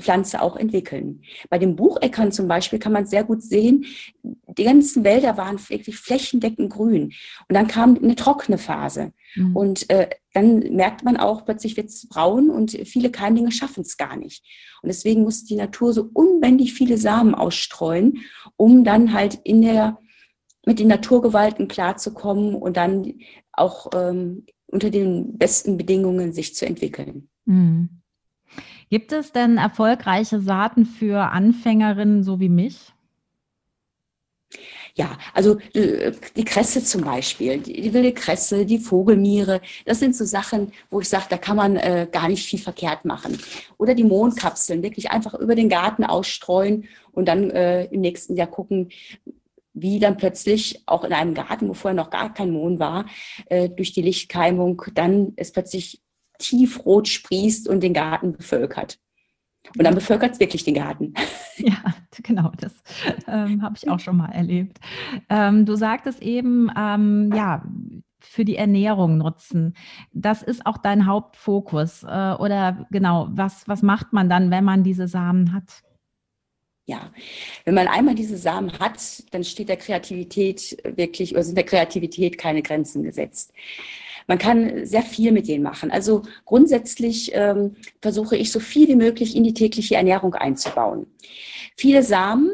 Pflanze 0.00 0.42
auch 0.42 0.56
entwickeln. 0.56 1.22
Bei 1.50 1.58
den 1.58 1.76
Bucheckern 1.76 2.32
zum 2.32 2.48
Beispiel 2.48 2.78
kann 2.78 2.92
man 2.92 3.06
sehr 3.06 3.24
gut 3.24 3.42
sehen, 3.42 3.84
die 4.22 4.64
ganzen 4.64 5.04
Wälder 5.04 5.36
waren 5.36 5.58
wirklich 5.68 5.96
flächendeckend 5.96 6.70
grün. 6.70 7.12
Und 7.48 7.54
dann 7.54 7.68
kam 7.68 7.96
eine 7.96 8.16
trockene 8.16 8.58
Phase. 8.58 9.12
Mhm. 9.34 9.56
Und 9.56 9.90
äh, 9.90 10.08
dann 10.34 10.58
merkt 10.74 11.04
man 11.04 11.16
auch, 11.16 11.44
plötzlich 11.44 11.76
wird 11.76 11.88
es 11.88 12.08
braun 12.08 12.50
und 12.50 12.72
viele 12.72 13.10
Keimlinge 13.10 13.52
schaffen 13.52 13.82
es 13.82 13.96
gar 13.96 14.16
nicht. 14.16 14.44
Und 14.82 14.88
deswegen 14.88 15.22
muss 15.22 15.44
die 15.44 15.56
Natur 15.56 15.92
so 15.92 16.08
unbändig 16.12 16.74
viele 16.74 16.98
Samen 16.98 17.34
ausstreuen, 17.34 18.20
um 18.56 18.84
dann 18.84 19.12
halt 19.12 19.38
in 19.44 19.62
der, 19.62 19.98
mit 20.66 20.78
den 20.78 20.88
Naturgewalten 20.88 21.68
klarzukommen 21.68 22.54
und 22.54 22.76
dann 22.76 23.14
auch 23.52 23.90
ähm, 23.94 24.46
unter 24.66 24.90
den 24.90 25.38
besten 25.38 25.76
Bedingungen 25.76 26.32
sich 26.32 26.54
zu 26.54 26.66
entwickeln. 26.66 27.28
Mhm. 27.46 27.97
Gibt 28.90 29.12
es 29.12 29.32
denn 29.32 29.58
erfolgreiche 29.58 30.40
Saaten 30.40 30.86
für 30.86 31.30
Anfängerinnen 31.30 32.22
so 32.22 32.40
wie 32.40 32.48
mich? 32.48 32.92
Ja, 34.94 35.16
also 35.32 35.58
äh, 35.74 36.12
die 36.36 36.44
Kresse 36.44 36.82
zum 36.82 37.02
Beispiel, 37.02 37.58
die, 37.58 37.92
wilde 37.92 38.12
Kresse, 38.12 38.66
die 38.66 38.78
Vogelmiere, 38.78 39.60
das 39.84 40.00
sind 40.00 40.16
so 40.16 40.24
Sachen, 40.24 40.72
wo 40.90 41.00
ich 41.00 41.08
sage, 41.08 41.26
da 41.28 41.36
kann 41.36 41.56
man 41.56 41.76
äh, 41.76 42.08
gar 42.10 42.28
nicht 42.28 42.44
viel 42.44 42.58
verkehrt 42.58 43.04
machen. 43.04 43.38
Oder 43.76 43.94
die 43.94 44.04
Mondkapseln, 44.04 44.82
wirklich 44.82 45.10
einfach 45.12 45.34
über 45.34 45.54
den 45.54 45.68
Garten 45.68 46.02
ausstreuen 46.02 46.88
und 47.12 47.28
dann 47.28 47.50
äh, 47.50 47.84
im 47.84 48.00
nächsten 48.00 48.34
Jahr 48.34 48.48
gucken, 48.48 48.88
wie 49.72 50.00
dann 50.00 50.16
plötzlich 50.16 50.82
auch 50.86 51.04
in 51.04 51.12
einem 51.12 51.34
Garten, 51.34 51.68
wo 51.68 51.74
vorher 51.74 51.94
noch 51.94 52.10
gar 52.10 52.34
kein 52.34 52.50
Mond 52.50 52.80
war, 52.80 53.06
äh, 53.46 53.68
durch 53.68 53.92
die 53.92 54.02
Lichtkeimung 54.02 54.82
dann 54.94 55.32
es 55.36 55.52
plötzlich 55.52 56.00
tiefrot 56.38 57.08
sprießt 57.08 57.68
und 57.68 57.80
den 57.80 57.94
Garten 57.94 58.32
bevölkert. 58.32 58.98
Und 59.76 59.84
dann 59.84 59.94
bevölkert 59.94 60.32
es 60.32 60.40
wirklich 60.40 60.64
den 60.64 60.74
Garten. 60.74 61.14
Ja, 61.60 61.92
genau, 62.22 62.52
das 62.60 62.72
ähm, 63.26 63.62
habe 63.62 63.74
ich 63.76 63.90
auch 63.90 63.98
schon 63.98 64.16
mal 64.16 64.30
erlebt. 64.30 64.78
Ähm, 65.28 65.66
du 65.66 65.74
sagtest 65.74 66.22
eben, 66.22 66.70
ähm, 66.78 67.32
ja, 67.34 67.64
für 68.20 68.44
die 68.44 68.54
Ernährung 68.54 69.18
nutzen. 69.18 69.74
Das 70.12 70.44
ist 70.44 70.66
auch 70.66 70.78
dein 70.78 71.06
Hauptfokus. 71.06 72.04
Äh, 72.04 72.34
oder 72.38 72.86
genau, 72.92 73.26
was, 73.32 73.66
was 73.66 73.82
macht 73.82 74.12
man 74.12 74.28
dann, 74.28 74.52
wenn 74.52 74.62
man 74.62 74.84
diese 74.84 75.08
Samen 75.08 75.52
hat? 75.52 75.82
Ja, 76.86 77.12
wenn 77.64 77.74
man 77.74 77.88
einmal 77.88 78.14
diese 78.14 78.36
Samen 78.36 78.78
hat, 78.78 79.24
dann 79.32 79.42
steht 79.42 79.68
der 79.68 79.76
Kreativität 79.76 80.78
wirklich, 80.84 81.32
oder 81.34 81.42
sind 81.42 81.56
der 81.56 81.64
Kreativität 81.64 82.38
keine 82.38 82.62
Grenzen 82.62 83.02
gesetzt. 83.02 83.52
Man 84.28 84.38
kann 84.38 84.84
sehr 84.86 85.02
viel 85.02 85.32
mit 85.32 85.48
denen 85.48 85.64
machen. 85.64 85.90
Also 85.90 86.22
grundsätzlich 86.44 87.32
ähm, 87.34 87.76
versuche 88.00 88.36
ich 88.36 88.52
so 88.52 88.60
viel 88.60 88.86
wie 88.86 88.96
möglich 88.96 89.34
in 89.34 89.42
die 89.42 89.54
tägliche 89.54 89.96
Ernährung 89.96 90.34
einzubauen. 90.34 91.06
Viele 91.76 92.02
Samen, 92.02 92.50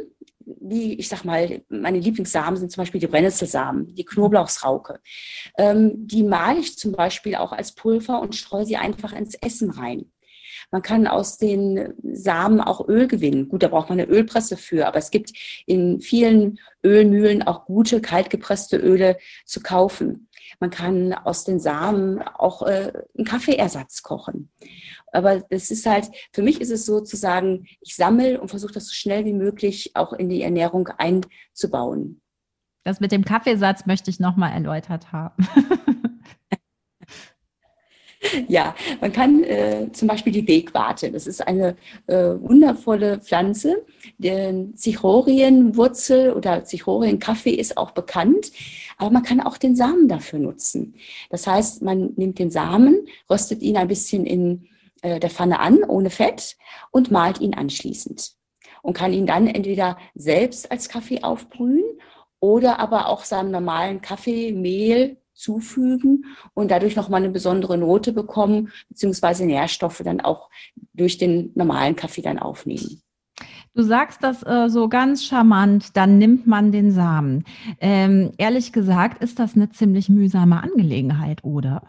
wie 0.46 0.94
ich 0.94 1.08
sag 1.08 1.24
mal, 1.24 1.62
meine 1.68 1.98
Lieblingssamen 1.98 2.56
sind 2.58 2.70
zum 2.70 2.82
Beispiel 2.82 3.00
die 3.00 3.08
Brennnesselsamen, 3.08 3.94
die 3.94 4.04
Knoblauchsrauke. 4.04 5.00
Ähm, 5.58 6.06
die 6.06 6.22
male 6.22 6.60
ich 6.60 6.78
zum 6.78 6.92
Beispiel 6.92 7.34
auch 7.34 7.52
als 7.52 7.74
Pulver 7.74 8.20
und 8.20 8.36
streue 8.36 8.64
sie 8.64 8.76
einfach 8.76 9.12
ins 9.12 9.34
Essen 9.34 9.70
rein. 9.70 10.06
Man 10.74 10.82
kann 10.82 11.06
aus 11.06 11.38
den 11.38 11.94
Samen 12.02 12.60
auch 12.60 12.88
Öl 12.88 13.06
gewinnen. 13.06 13.48
Gut, 13.48 13.62
da 13.62 13.68
braucht 13.68 13.90
man 13.90 14.00
eine 14.00 14.08
Ölpresse 14.08 14.56
für, 14.56 14.88
aber 14.88 14.98
es 14.98 15.12
gibt 15.12 15.30
in 15.66 16.00
vielen 16.00 16.58
Ölmühlen 16.82 17.44
auch 17.44 17.66
gute 17.66 18.00
kaltgepresste 18.00 18.76
Öle 18.76 19.16
zu 19.46 19.60
kaufen. 19.60 20.28
Man 20.58 20.70
kann 20.70 21.12
aus 21.12 21.44
den 21.44 21.60
Samen 21.60 22.20
auch 22.22 22.62
äh, 22.62 22.92
einen 23.16 23.24
Kaffeeersatz 23.24 24.02
kochen. 24.02 24.50
Aber 25.12 25.44
das 25.48 25.70
ist 25.70 25.86
halt, 25.86 26.10
für 26.32 26.42
mich 26.42 26.60
ist 26.60 26.72
es 26.72 26.84
so 26.84 27.00
zu 27.00 27.16
sagen, 27.16 27.68
ich 27.80 27.94
sammle 27.94 28.40
und 28.40 28.48
versuche 28.48 28.74
das 28.74 28.86
so 28.88 28.94
schnell 28.94 29.24
wie 29.24 29.32
möglich 29.32 29.92
auch 29.94 30.12
in 30.12 30.28
die 30.28 30.42
Ernährung 30.42 30.88
einzubauen. 30.88 32.20
Das 32.82 32.98
mit 32.98 33.12
dem 33.12 33.24
Kaffeesatz 33.24 33.86
möchte 33.86 34.10
ich 34.10 34.18
nochmal 34.18 34.50
erläutert 34.50 35.12
haben. 35.12 35.46
Ja, 38.48 38.74
man 39.00 39.12
kann 39.12 39.42
äh, 39.44 39.88
zum 39.92 40.08
Beispiel 40.08 40.32
die 40.32 40.46
Wegwarte. 40.46 41.10
Das 41.10 41.26
ist 41.26 41.46
eine 41.46 41.76
äh, 42.06 42.34
wundervolle 42.40 43.18
Pflanze. 43.18 43.84
Der 44.18 44.54
Zichorienwurzel 44.74 46.32
oder 46.32 46.64
Zichorienkaffee 46.64 47.54
ist 47.54 47.76
auch 47.76 47.92
bekannt, 47.92 48.52
aber 48.98 49.10
man 49.10 49.22
kann 49.22 49.40
auch 49.40 49.58
den 49.58 49.76
Samen 49.76 50.08
dafür 50.08 50.38
nutzen. 50.38 50.94
Das 51.30 51.46
heißt, 51.46 51.82
man 51.82 52.12
nimmt 52.16 52.38
den 52.38 52.50
Samen, 52.50 53.06
röstet 53.30 53.62
ihn 53.62 53.76
ein 53.76 53.88
bisschen 53.88 54.26
in 54.26 54.68
äh, 55.02 55.20
der 55.20 55.30
Pfanne 55.30 55.60
an, 55.60 55.82
ohne 55.84 56.10
Fett, 56.10 56.56
und 56.90 57.10
malt 57.10 57.40
ihn 57.40 57.54
anschließend. 57.54 58.32
Und 58.82 58.94
kann 58.94 59.14
ihn 59.14 59.26
dann 59.26 59.46
entweder 59.46 59.96
selbst 60.14 60.70
als 60.70 60.90
Kaffee 60.90 61.22
aufbrühen 61.22 61.84
oder 62.38 62.78
aber 62.78 63.08
auch 63.08 63.24
seinem 63.24 63.50
normalen 63.50 64.02
Kaffeemehl 64.02 65.16
zufügen 65.34 66.24
und 66.54 66.70
dadurch 66.70 66.96
nochmal 66.96 67.22
eine 67.22 67.32
besondere 67.32 67.76
Note 67.76 68.12
bekommen, 68.12 68.72
beziehungsweise 68.88 69.44
Nährstoffe 69.44 70.02
dann 70.04 70.20
auch 70.20 70.48
durch 70.94 71.18
den 71.18 71.50
normalen 71.54 71.96
Kaffee 71.96 72.22
dann 72.22 72.38
aufnehmen. 72.38 73.02
Du 73.74 73.82
sagst 73.82 74.22
das 74.22 74.44
äh, 74.44 74.68
so 74.68 74.88
ganz 74.88 75.24
charmant, 75.24 75.96
dann 75.96 76.18
nimmt 76.18 76.46
man 76.46 76.70
den 76.70 76.92
Samen. 76.92 77.44
Ähm, 77.80 78.30
ehrlich 78.38 78.72
gesagt 78.72 79.20
ist 79.22 79.40
das 79.40 79.56
eine 79.56 79.70
ziemlich 79.70 80.08
mühsame 80.08 80.62
Angelegenheit, 80.62 81.42
oder? 81.42 81.82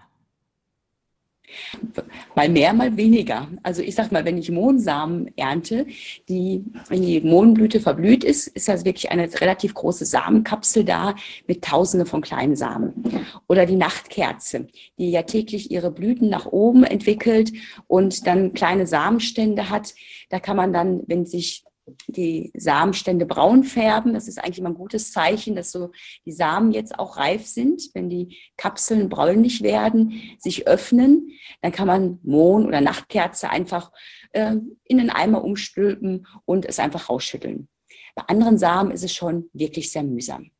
Mal 2.35 2.49
mehr, 2.49 2.73
mal 2.73 2.97
weniger. 2.97 3.47
Also 3.63 3.81
ich 3.81 3.95
sag 3.95 4.11
mal, 4.11 4.25
wenn 4.25 4.37
ich 4.37 4.51
Mohnsamen 4.51 5.31
ernte, 5.37 5.85
die, 6.27 6.63
wenn 6.89 7.01
die 7.01 7.21
Mohnblüte 7.21 7.79
verblüht 7.79 8.23
ist, 8.23 8.47
ist 8.47 8.67
das 8.67 8.85
wirklich 8.85 9.11
eine 9.11 9.29
relativ 9.41 9.73
große 9.73 10.05
Samenkapsel 10.05 10.83
da 10.83 11.15
mit 11.47 11.63
Tausende 11.63 12.05
von 12.05 12.21
kleinen 12.21 12.55
Samen. 12.55 13.03
Oder 13.47 13.65
die 13.65 13.75
Nachtkerze, 13.75 14.67
die 14.97 15.11
ja 15.11 15.23
täglich 15.23 15.71
ihre 15.71 15.91
Blüten 15.91 16.29
nach 16.29 16.45
oben 16.45 16.83
entwickelt 16.83 17.51
und 17.87 18.27
dann 18.27 18.53
kleine 18.53 18.87
Samenstände 18.87 19.69
hat. 19.69 19.93
Da 20.29 20.39
kann 20.39 20.57
man 20.57 20.73
dann, 20.73 21.03
wenn 21.07 21.25
sich 21.25 21.63
die 22.07 22.51
Samenstände 22.55 23.25
braun 23.25 23.63
färben. 23.63 24.13
Das 24.13 24.27
ist 24.27 24.37
eigentlich 24.37 24.59
immer 24.59 24.69
ein 24.69 24.75
gutes 24.75 25.11
Zeichen, 25.11 25.55
dass 25.55 25.71
so 25.71 25.91
die 26.25 26.31
Samen 26.31 26.71
jetzt 26.71 26.97
auch 26.97 27.17
reif 27.17 27.45
sind. 27.45 27.89
Wenn 27.93 28.09
die 28.09 28.37
Kapseln 28.57 29.09
bräunlich 29.09 29.61
werden, 29.61 30.21
sich 30.39 30.67
öffnen, 30.67 31.29
dann 31.61 31.71
kann 31.71 31.87
man 31.87 32.19
Mohn 32.23 32.65
oder 32.65 32.81
Nachtkerze 32.81 33.49
einfach 33.49 33.91
äh, 34.31 34.55
in 34.83 34.99
einen 34.99 35.09
Eimer 35.09 35.43
umstülpen 35.43 36.25
und 36.45 36.65
es 36.65 36.79
einfach 36.79 37.09
rausschütteln. 37.09 37.67
Bei 38.15 38.23
anderen 38.27 38.57
Samen 38.57 38.91
ist 38.91 39.03
es 39.03 39.13
schon 39.13 39.49
wirklich 39.53 39.91
sehr 39.91 40.03
mühsam. 40.03 40.51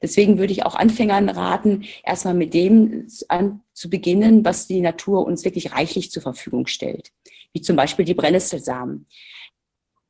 Deswegen 0.00 0.38
würde 0.38 0.52
ich 0.52 0.64
auch 0.64 0.76
Anfängern 0.76 1.28
raten, 1.28 1.84
erstmal 2.04 2.34
mit 2.34 2.54
dem 2.54 3.08
an 3.28 3.60
zu 3.72 3.90
beginnen, 3.90 4.44
was 4.44 4.68
die 4.68 4.80
Natur 4.80 5.26
uns 5.26 5.44
wirklich 5.44 5.72
reichlich 5.72 6.10
zur 6.10 6.22
Verfügung 6.22 6.66
stellt. 6.66 7.10
Wie 7.52 7.60
zum 7.60 7.76
Beispiel 7.76 8.04
die 8.04 8.14
Brennnesselsamen 8.14 9.06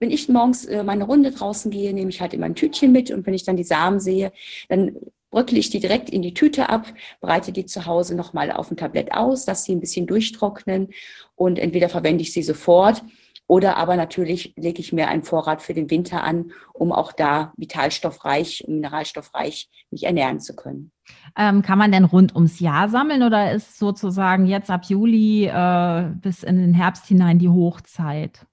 wenn 0.01 0.11
ich 0.11 0.29
morgens 0.29 0.65
äh, 0.65 0.83
meine 0.83 1.05
Runde 1.05 1.31
draußen 1.31 1.71
gehe, 1.71 1.93
nehme 1.93 2.11
ich 2.11 2.21
halt 2.21 2.35
immer 2.35 2.47
ein 2.47 2.55
Tütchen 2.55 2.93
mit 2.93 3.11
und 3.11 3.27
wenn 3.27 3.35
ich 3.35 3.45
dann 3.45 3.57
die 3.57 3.65
Samen 3.65 4.01
sehe, 4.01 4.33
dann 4.69 4.97
bröckle 5.31 5.59
ich 5.59 5.71
die 5.71 5.81
direkt 5.81 6.09
in 6.11 6.23
die 6.23 6.35
Tüte 6.35 6.69
ab, 6.69 6.87
breite 7.21 7.53
die 7.53 7.67
zu 7.67 7.87
Hause 7.87 8.15
nochmal 8.15 8.51
auf 8.51 8.69
dem 8.69 8.77
Tablett 8.77 9.13
aus, 9.13 9.47
lasse 9.47 9.65
sie 9.65 9.75
ein 9.75 9.81
bisschen 9.81 10.07
durchtrocknen 10.07 10.89
und 11.35 11.59
entweder 11.59 11.89
verwende 11.89 12.23
ich 12.23 12.33
sie 12.33 12.43
sofort 12.43 13.03
oder 13.49 13.79
aber 13.79 13.97
natürlich 13.97 14.53
lege 14.57 14.81
ich 14.81 14.93
mir 14.93 15.09
einen 15.09 15.23
Vorrat 15.23 15.63
für 15.63 15.73
den 15.73 15.91
Winter 15.91 16.23
an, 16.23 16.53
um 16.75 16.93
auch 16.93 17.13
da 17.13 17.53
vitalstoffreich, 17.57 18.67
mineralstoffreich 18.69 19.71
mich 19.91 20.05
ernähren 20.05 20.39
zu 20.39 20.55
können. 20.55 20.93
Ähm, 21.35 21.63
kann 21.63 21.79
man 21.79 21.91
denn 21.91 22.05
rund 22.05 22.35
ums 22.35 22.61
Jahr 22.61 22.91
sammeln 22.91 23.23
oder 23.23 23.53
ist 23.53 23.79
sozusagen 23.79 24.45
jetzt 24.45 24.71
ab 24.71 24.85
Juli 24.85 25.47
äh, 25.47 26.11
bis 26.21 26.43
in 26.43 26.59
den 26.59 26.75
Herbst 26.75 27.07
hinein 27.07 27.39
die 27.39 27.49
Hochzeit? 27.49 28.47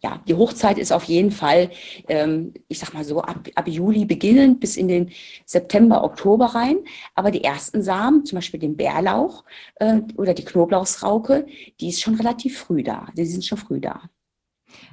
Ja, 0.00 0.20
die 0.28 0.34
Hochzeit 0.34 0.78
ist 0.78 0.92
auf 0.92 1.04
jeden 1.04 1.30
Fall, 1.30 1.70
ähm, 2.08 2.54
ich 2.68 2.78
sag 2.78 2.94
mal 2.94 3.04
so, 3.04 3.20
ab, 3.20 3.48
ab 3.54 3.68
Juli 3.68 4.04
beginnend 4.04 4.60
bis 4.60 4.76
in 4.76 4.88
den 4.88 5.10
September, 5.44 6.04
Oktober 6.04 6.46
rein. 6.46 6.78
Aber 7.14 7.30
die 7.30 7.42
ersten 7.44 7.82
Samen, 7.82 8.24
zum 8.24 8.36
Beispiel 8.36 8.60
den 8.60 8.76
Bärlauch 8.76 9.44
äh, 9.76 10.00
oder 10.16 10.34
die 10.34 10.44
Knoblauchsrauke, 10.44 11.46
die 11.80 11.88
ist 11.88 12.00
schon 12.00 12.14
relativ 12.14 12.58
früh 12.58 12.82
da. 12.82 13.08
Die 13.16 13.26
sind 13.26 13.44
schon 13.44 13.58
früh 13.58 13.80
da. 13.80 14.02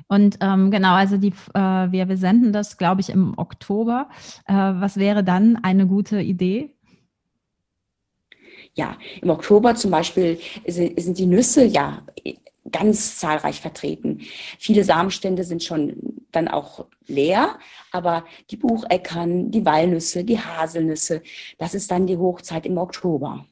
Und 0.08 0.38
ähm, 0.42 0.72
genau, 0.72 0.94
also 0.94 1.18
die, 1.18 1.34
äh, 1.54 1.60
wir, 1.60 2.08
wir 2.08 2.18
senden 2.18 2.54
das, 2.54 2.77
glaube 2.77 3.01
ich, 3.01 3.10
im 3.10 3.38
Oktober. 3.38 4.10
Äh, 4.48 4.54
was 4.54 4.98
wäre 4.98 5.24
dann 5.24 5.58
eine 5.58 5.88
gute 5.88 6.22
Idee? 6.22 6.75
Ja, 8.74 8.98
im 9.22 9.30
Oktober 9.30 9.75
zum 9.75 9.92
Beispiel 9.92 10.38
sind 10.68 11.18
die 11.18 11.25
Nüsse 11.27 11.63
ja 11.63 12.01
ganz 12.77 13.17
zahlreich 13.17 13.62
vertreten. 13.62 14.22
Viele 14.60 14.84
Samenstände 14.84 15.46
sind 15.46 15.63
schon 15.63 15.96
dann 16.32 16.50
auch 16.50 16.86
leer, 17.08 17.58
aber 17.91 18.25
die 18.50 18.58
Bucheckern, 18.58 19.50
die 19.50 19.65
Walnüsse, 19.65 20.25
die 20.25 20.39
Haselnüsse, 20.39 21.22
das 21.58 21.74
ist 21.74 21.89
dann 21.89 22.05
die 22.05 22.17
Hochzeit 22.17 22.65
im 22.65 22.77
Oktober. 22.77 23.46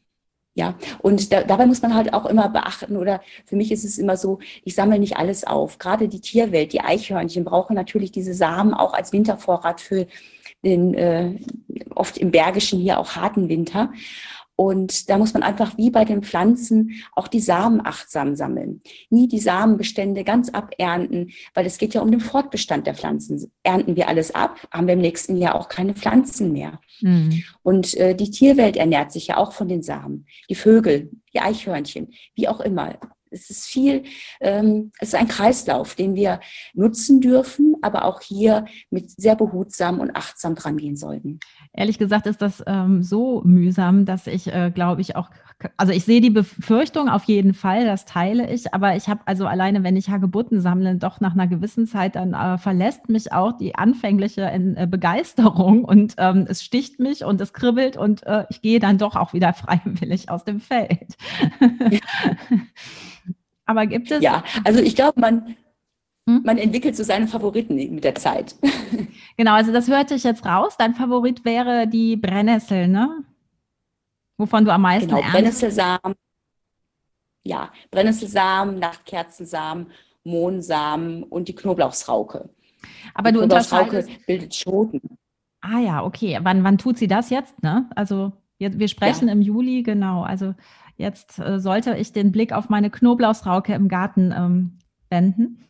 Ja, 0.56 0.75
und 1.00 1.32
da, 1.32 1.42
dabei 1.44 1.65
muss 1.65 1.82
man 1.82 1.96
halt 1.96 2.13
auch 2.13 2.25
immer 2.25 2.50
beachten, 2.50 2.98
oder 2.98 3.22
für 3.46 3.56
mich 3.56 3.72
ist 3.72 3.86
es 3.86 3.98
immer 3.98 4.18
so, 4.18 4.39
ich 4.63 4.75
sammle 4.75 5.00
nicht 5.00 5.18
alles 5.18 5.46
auf. 5.46 5.80
Gerade 5.80 6.08
die 6.08 6.22
Tierwelt, 6.22 6.74
die 6.74 6.82
Eichhörnchen 6.82 7.44
brauchen 7.44 7.75
natürlich 7.75 8.12
diese 8.12 8.36
Samen 8.36 8.74
auch 8.74 8.94
als 8.94 9.13
Wintervorrat 9.13 9.82
für 9.82 10.06
den 10.63 10.94
äh, 10.94 11.39
oft 11.96 12.18
im 12.18 12.32
Bergischen 12.32 12.80
hier 12.80 13.00
auch 13.00 13.15
harten 13.15 13.50
Winter. 13.50 13.92
Und 14.55 15.10
da 15.10 15.17
muss 15.17 15.33
man 15.33 15.41
einfach 15.41 15.77
wie 15.77 15.89
bei 15.89 16.05
den 16.05 16.22
Pflanzen 16.22 17.03
auch 17.13 17.27
die 17.27 17.39
Samen 17.39 17.81
achtsam 17.83 18.36
sammeln. 18.36 18.81
Nie 19.10 19.27
die 19.27 19.39
Samenbestände 19.39 20.24
ganz 20.24 20.50
abernten, 20.50 21.31
weil 21.53 21.65
es 21.65 21.77
geht 21.77 21.93
ja 21.95 22.01
um 22.01 22.12
den 22.12 22.19
Fortbestand 22.19 22.86
der 22.86 22.93
Pflanzen. 22.93 23.51
Ernten 23.63 23.95
wir 23.95 24.07
alles 24.07 24.36
ab, 24.36 24.60
haben 24.72 24.88
wir 24.88 24.93
im 24.93 25.01
nächsten 25.01 25.38
Jahr 25.38 25.55
auch 25.55 25.69
keine 25.69 25.95
Pflanzen 25.95 26.51
mehr. 26.51 26.79
Mhm. 27.01 27.43
Und 27.63 27.95
äh, 27.95 28.15
die 28.15 28.29
Tierwelt 28.29 28.77
ernährt 28.77 29.12
sich 29.12 29.27
ja 29.27 29.38
auch 29.38 29.53
von 29.53 29.67
den 29.67 29.81
Samen. 29.81 30.27
Die 30.50 30.55
Vögel, 30.55 31.10
die 31.33 31.39
Eichhörnchen, 31.39 32.13
wie 32.36 32.48
auch 32.48 32.60
immer. 32.60 33.00
Es 33.34 33.50
ist 33.50 33.66
viel, 33.66 34.04
ähm, 34.40 34.92
es 35.00 35.10
ist 35.10 35.16
ein 35.16 35.28
Kreislauf, 35.28 35.96
den 35.96 36.16
wir 36.16 36.40
nutzen 36.74 37.20
dürfen, 37.20 37.75
aber 37.82 38.06
auch 38.06 38.22
hier 38.22 38.66
mit 38.90 39.12
sehr 39.12 39.36
behutsam 39.36 40.00
und 40.00 40.16
achtsam 40.16 40.56
dran 40.56 40.78
gehen 40.78 40.96
sollten. 40.96 41.40
Ehrlich 41.74 41.98
gesagt 41.98 42.28
ist 42.28 42.42
das 42.42 42.63
ähm, 42.68 43.04
so 43.04 43.42
mühsam, 43.44 44.06
dass 44.06 44.28
ich, 44.28 44.48
äh, 44.48 44.72
glaube 44.74 45.02
ich, 45.02 45.16
auch, 45.16 45.30
also 45.78 45.94
ich 45.94 46.06
sehe 46.06 46.22
die 46.22 46.30
Befürchtung 46.30 47.10
auf 47.10 47.24
jeden 47.25 47.54
Fall, 47.54 47.86
das 47.86 48.06
teile 48.06 48.52
ich, 48.52 48.74
aber 48.74 48.96
ich 48.96 49.08
habe 49.08 49.22
also 49.25 49.48
alleine, 49.48 49.84
wenn 49.84 49.96
ich 49.96 50.10
Hagebutten 50.10 50.62
sammle, 50.62 50.96
doch 50.96 51.20
nach 51.20 51.34
einer 51.34 51.48
gewissen 51.48 51.88
Zeit, 51.88 52.16
dann 52.16 52.34
äh, 52.34 52.58
verlässt 52.58 53.10
mich 53.10 53.34
auch 53.34 53.58
die 53.58 53.75
anfängliche 53.75 54.44
äh, 54.52 54.88
Begeisterung 54.88 55.84
und 55.84 56.16
ähm, 56.18 56.46
es 56.48 56.63
sticht 56.63 57.00
mich 57.00 57.25
und 57.25 57.42
es 57.42 57.54
kribbelt 57.54 57.98
und 57.98 58.24
äh, 58.25 58.46
ich 58.50 58.62
gehe 58.62 58.80
dann 58.80 58.98
doch 58.98 59.16
auch 59.16 59.34
wieder 59.34 59.54
freiwillig 59.54 60.30
aus 60.30 60.44
dem 60.44 60.60
Feld. 60.60 61.16
aber 63.65 63.86
gibt 63.86 64.12
es. 64.12 64.22
Ja, 64.22 64.43
also 64.63 64.79
ich 64.79 64.96
glaube, 64.96 65.20
man, 65.20 65.55
hm? 66.27 66.41
Man 66.43 66.58
entwickelt 66.58 66.96
so 66.96 67.03
seine 67.03 67.27
Favoriten 67.27 67.75
mit 67.75 68.03
der 68.03 68.15
Zeit. 68.15 68.55
Genau, 69.36 69.53
also 69.53 69.72
das 69.74 69.88
hörte 69.88 70.13
ich 70.13 70.24
jetzt 70.24 70.46
raus. 70.46 70.75
Dein 70.77 70.93
Favorit 70.93 71.43
wäre 71.43 71.88
die 71.88 72.15
Brennnessel, 72.15 72.88
ne? 72.88 73.24
Wovon 74.38 74.63
du 74.63 74.72
am 74.72 74.84
meisten 74.84 75.10
Genau, 75.10 75.24
Brennnesselsamen. 75.24 76.13
Ja, 77.43 77.72
Brennnesselsamen, 77.89 78.77
Nachtkerzensamen, 78.77 79.88
Mohnsamen 80.24 81.24
und 81.24 81.48
die 81.48 81.55
Knoblauchsrauke. 81.55 82.48
Aber 83.15 83.32
die 83.32 83.39
du 83.39 83.39
Knoblauchsrauke 83.39 84.05
bildet 84.27 84.53
Schoten. 84.53 85.01
Ah 85.62 85.79
ja, 85.79 86.03
okay. 86.03 86.38
Wann, 86.43 86.63
wann 86.63 86.77
tut 86.77 87.00
sie 87.00 87.08
das 87.08 87.32
jetzt? 87.32 87.63
Ne? 87.63 87.89
Also 87.96 88.34
jetzt, 88.60 88.77
wir 88.77 88.88
sprechen 88.88 89.29
ja. 89.29 89.34
im 89.34 89.41
Juli, 89.41 89.82
genau. 89.82 90.22
Also 90.22 90.53
jetzt 90.96 91.40
äh, 91.40 91.60
sollte 91.60 91.96
ich 91.96 92.14
den 92.14 92.32
Blick 92.32 92.54
auf 92.54 92.70
meine 92.70 92.90
Knoblauchsrauke 92.90 93.74
im 93.74 93.88
Garten 93.88 94.34
ähm, 94.36 94.80
wenden. 95.10 95.66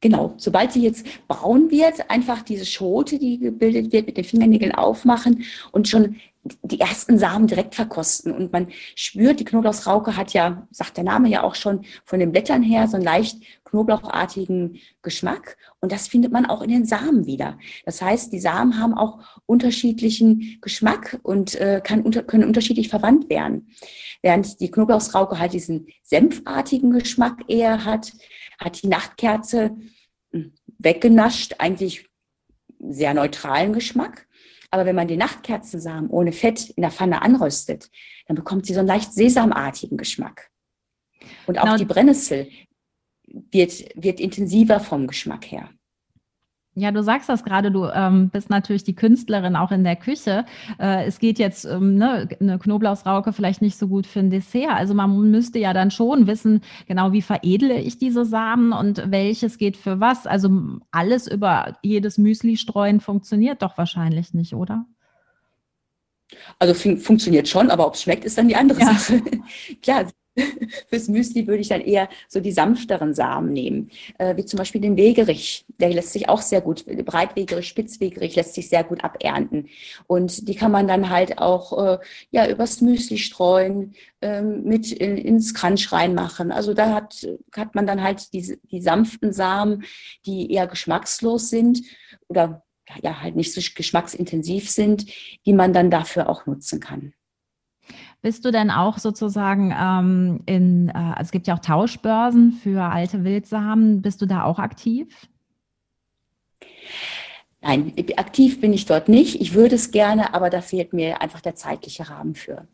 Genau, 0.00 0.34
sobald 0.36 0.72
sie 0.72 0.82
jetzt 0.82 1.06
braun 1.26 1.70
wird, 1.72 2.08
einfach 2.08 2.42
diese 2.42 2.64
Schote, 2.64 3.18
die 3.18 3.38
gebildet 3.38 3.92
wird, 3.92 4.06
mit 4.06 4.16
den 4.16 4.24
Fingernägeln 4.24 4.72
aufmachen 4.72 5.44
und 5.72 5.88
schon 5.88 6.16
die 6.62 6.80
ersten 6.80 7.18
Samen 7.18 7.46
direkt 7.46 7.74
verkosten. 7.74 8.32
Und 8.32 8.52
man 8.52 8.68
spürt, 8.94 9.40
die 9.40 9.44
Knoblauchsrauke 9.44 10.16
hat 10.16 10.32
ja, 10.32 10.66
sagt 10.70 10.96
der 10.96 11.04
Name 11.04 11.28
ja 11.28 11.42
auch 11.42 11.56
schon, 11.56 11.84
von 12.04 12.20
den 12.20 12.30
Blättern 12.30 12.62
her 12.62 12.86
so 12.86 12.96
einen 12.96 13.04
leicht 13.04 13.42
knoblauchartigen 13.64 14.78
Geschmack. 15.02 15.56
Und 15.80 15.92
das 15.92 16.08
findet 16.08 16.32
man 16.32 16.46
auch 16.46 16.62
in 16.62 16.70
den 16.70 16.84
Samen 16.84 17.26
wieder. 17.26 17.58
Das 17.84 18.00
heißt, 18.00 18.32
die 18.32 18.40
Samen 18.40 18.78
haben 18.78 18.94
auch 18.94 19.18
unterschiedlichen 19.46 20.58
Geschmack 20.60 21.18
und 21.22 21.54
äh, 21.56 21.80
kann 21.82 22.02
unter, 22.02 22.22
können 22.22 22.44
unterschiedlich 22.44 22.88
verwandt 22.88 23.28
werden. 23.28 23.68
Während 24.22 24.60
die 24.60 24.70
Knoblauchsrauke 24.70 25.38
halt 25.38 25.52
diesen 25.52 25.88
senfartigen 26.02 26.92
Geschmack 26.92 27.40
eher 27.48 27.84
hat, 27.84 28.12
hat 28.58 28.82
die 28.82 28.88
Nachtkerze 28.88 29.76
hm, 30.32 30.52
weggenascht, 30.78 31.54
eigentlich 31.58 32.08
sehr 32.78 33.14
neutralen 33.14 33.72
Geschmack. 33.72 34.26
Aber 34.70 34.84
wenn 34.84 34.96
man 34.96 35.08
die 35.08 35.16
Nachtkerzensamen 35.16 36.10
ohne 36.10 36.32
Fett 36.32 36.70
in 36.70 36.82
der 36.82 36.90
Pfanne 36.90 37.22
anröstet, 37.22 37.90
dann 38.26 38.36
bekommt 38.36 38.66
sie 38.66 38.74
so 38.74 38.80
einen 38.80 38.88
leicht 38.88 39.12
sesamartigen 39.12 39.96
Geschmack. 39.96 40.50
Und 41.46 41.58
auch 41.58 41.64
genau. 41.64 41.76
die 41.76 41.84
Brennnessel 41.86 42.50
wird, 43.26 43.84
wird 43.94 44.20
intensiver 44.20 44.80
vom 44.80 45.06
Geschmack 45.06 45.50
her. 45.50 45.70
Ja, 46.78 46.92
du 46.92 47.02
sagst 47.02 47.28
das 47.28 47.44
gerade, 47.44 47.70
du 47.70 47.86
ähm, 47.86 48.30
bist 48.30 48.50
natürlich 48.50 48.84
die 48.84 48.94
Künstlerin 48.94 49.56
auch 49.56 49.72
in 49.72 49.84
der 49.84 49.96
Küche. 49.96 50.44
Äh, 50.78 51.06
es 51.06 51.18
geht 51.18 51.38
jetzt 51.38 51.64
ähm, 51.64 51.96
ne, 51.96 52.28
eine 52.40 52.58
Knoblauchsrauke 52.58 53.32
vielleicht 53.32 53.62
nicht 53.62 53.78
so 53.78 53.88
gut 53.88 54.06
für 54.06 54.20
ein 54.20 54.30
Dessert. 54.30 54.70
Also 54.70 54.94
man 54.94 55.30
müsste 55.30 55.58
ja 55.58 55.72
dann 55.72 55.90
schon 55.90 56.26
wissen, 56.26 56.62
genau 56.86 57.12
wie 57.12 57.22
veredle 57.22 57.80
ich 57.80 57.98
diese 57.98 58.24
Samen 58.24 58.72
und 58.72 59.10
welches 59.10 59.58
geht 59.58 59.76
für 59.76 60.00
was. 60.00 60.26
Also 60.26 60.50
alles 60.90 61.26
über 61.26 61.76
jedes 61.82 62.18
Müsli 62.18 62.56
streuen 62.56 63.00
funktioniert 63.00 63.62
doch 63.62 63.76
wahrscheinlich 63.76 64.32
nicht, 64.34 64.54
oder? 64.54 64.86
Also 66.58 66.74
fun 66.74 66.98
funktioniert 66.98 67.48
schon, 67.48 67.70
aber 67.70 67.86
ob 67.86 67.94
es 67.94 68.02
schmeckt, 68.02 68.24
ist 68.24 68.36
dann 68.36 68.48
die 68.48 68.56
andere 68.56 68.80
ja. 68.80 68.94
Sache. 68.94 69.22
Klar, 69.82 70.06
Fürs 70.88 71.08
Müsli 71.08 71.46
würde 71.46 71.60
ich 71.60 71.68
dann 71.68 71.80
eher 71.80 72.08
so 72.28 72.40
die 72.40 72.52
sanfteren 72.52 73.14
Samen 73.14 73.52
nehmen, 73.52 73.90
äh, 74.18 74.36
wie 74.36 74.44
zum 74.44 74.58
Beispiel 74.58 74.80
den 74.80 74.96
Wegerich. 74.96 75.64
Der 75.80 75.90
lässt 75.90 76.12
sich 76.12 76.28
auch 76.28 76.40
sehr 76.40 76.60
gut, 76.60 76.84
Breitwegerich, 77.04 77.68
Spitzwegerich 77.68 78.36
lässt 78.36 78.54
sich 78.54 78.68
sehr 78.68 78.84
gut 78.84 79.04
abernten. 79.04 79.68
Und 80.06 80.48
die 80.48 80.54
kann 80.54 80.72
man 80.72 80.88
dann 80.88 81.10
halt 81.10 81.38
auch 81.38 81.84
äh, 81.84 81.98
ja 82.30 82.48
übers 82.48 82.80
Müsli 82.80 83.18
streuen, 83.18 83.94
äh, 84.20 84.42
mit 84.42 84.92
in, 84.92 85.16
ins 85.16 85.54
Crunch 85.54 85.92
reinmachen. 85.92 86.52
Also 86.52 86.74
da 86.74 86.94
hat, 86.94 87.26
hat 87.54 87.74
man 87.74 87.86
dann 87.86 88.02
halt 88.02 88.32
diese, 88.32 88.56
die 88.70 88.80
sanften 88.80 89.32
Samen, 89.32 89.84
die 90.26 90.52
eher 90.52 90.66
geschmackslos 90.66 91.50
sind 91.50 91.82
oder 92.28 92.64
ja 93.02 93.20
halt 93.20 93.36
nicht 93.36 93.52
so 93.52 93.60
geschmacksintensiv 93.74 94.70
sind, 94.70 95.06
die 95.44 95.52
man 95.52 95.72
dann 95.72 95.90
dafür 95.90 96.28
auch 96.28 96.46
nutzen 96.46 96.80
kann. 96.80 97.12
Bist 98.20 98.44
du 98.44 98.50
denn 98.50 98.70
auch 98.70 98.98
sozusagen 98.98 99.72
ähm, 99.78 100.40
in, 100.46 100.88
äh, 100.88 100.92
also 100.92 101.22
es 101.22 101.30
gibt 101.30 101.46
ja 101.46 101.54
auch 101.54 101.60
Tauschbörsen 101.60 102.52
für 102.52 102.82
alte 102.82 103.22
Wildsamen, 103.22 104.02
bist 104.02 104.20
du 104.20 104.26
da 104.26 104.42
auch 104.42 104.58
aktiv? 104.58 105.28
Nein, 107.60 107.92
aktiv 108.16 108.60
bin 108.60 108.72
ich 108.72 108.86
dort 108.86 109.08
nicht. 109.08 109.40
Ich 109.40 109.52
würde 109.52 109.74
es 109.74 109.90
gerne, 109.90 110.32
aber 110.32 110.48
da 110.48 110.60
fehlt 110.60 110.92
mir 110.92 111.20
einfach 111.20 111.40
der 111.40 111.56
zeitliche 111.56 112.08
Rahmen 112.08 112.36
für. 112.36 112.68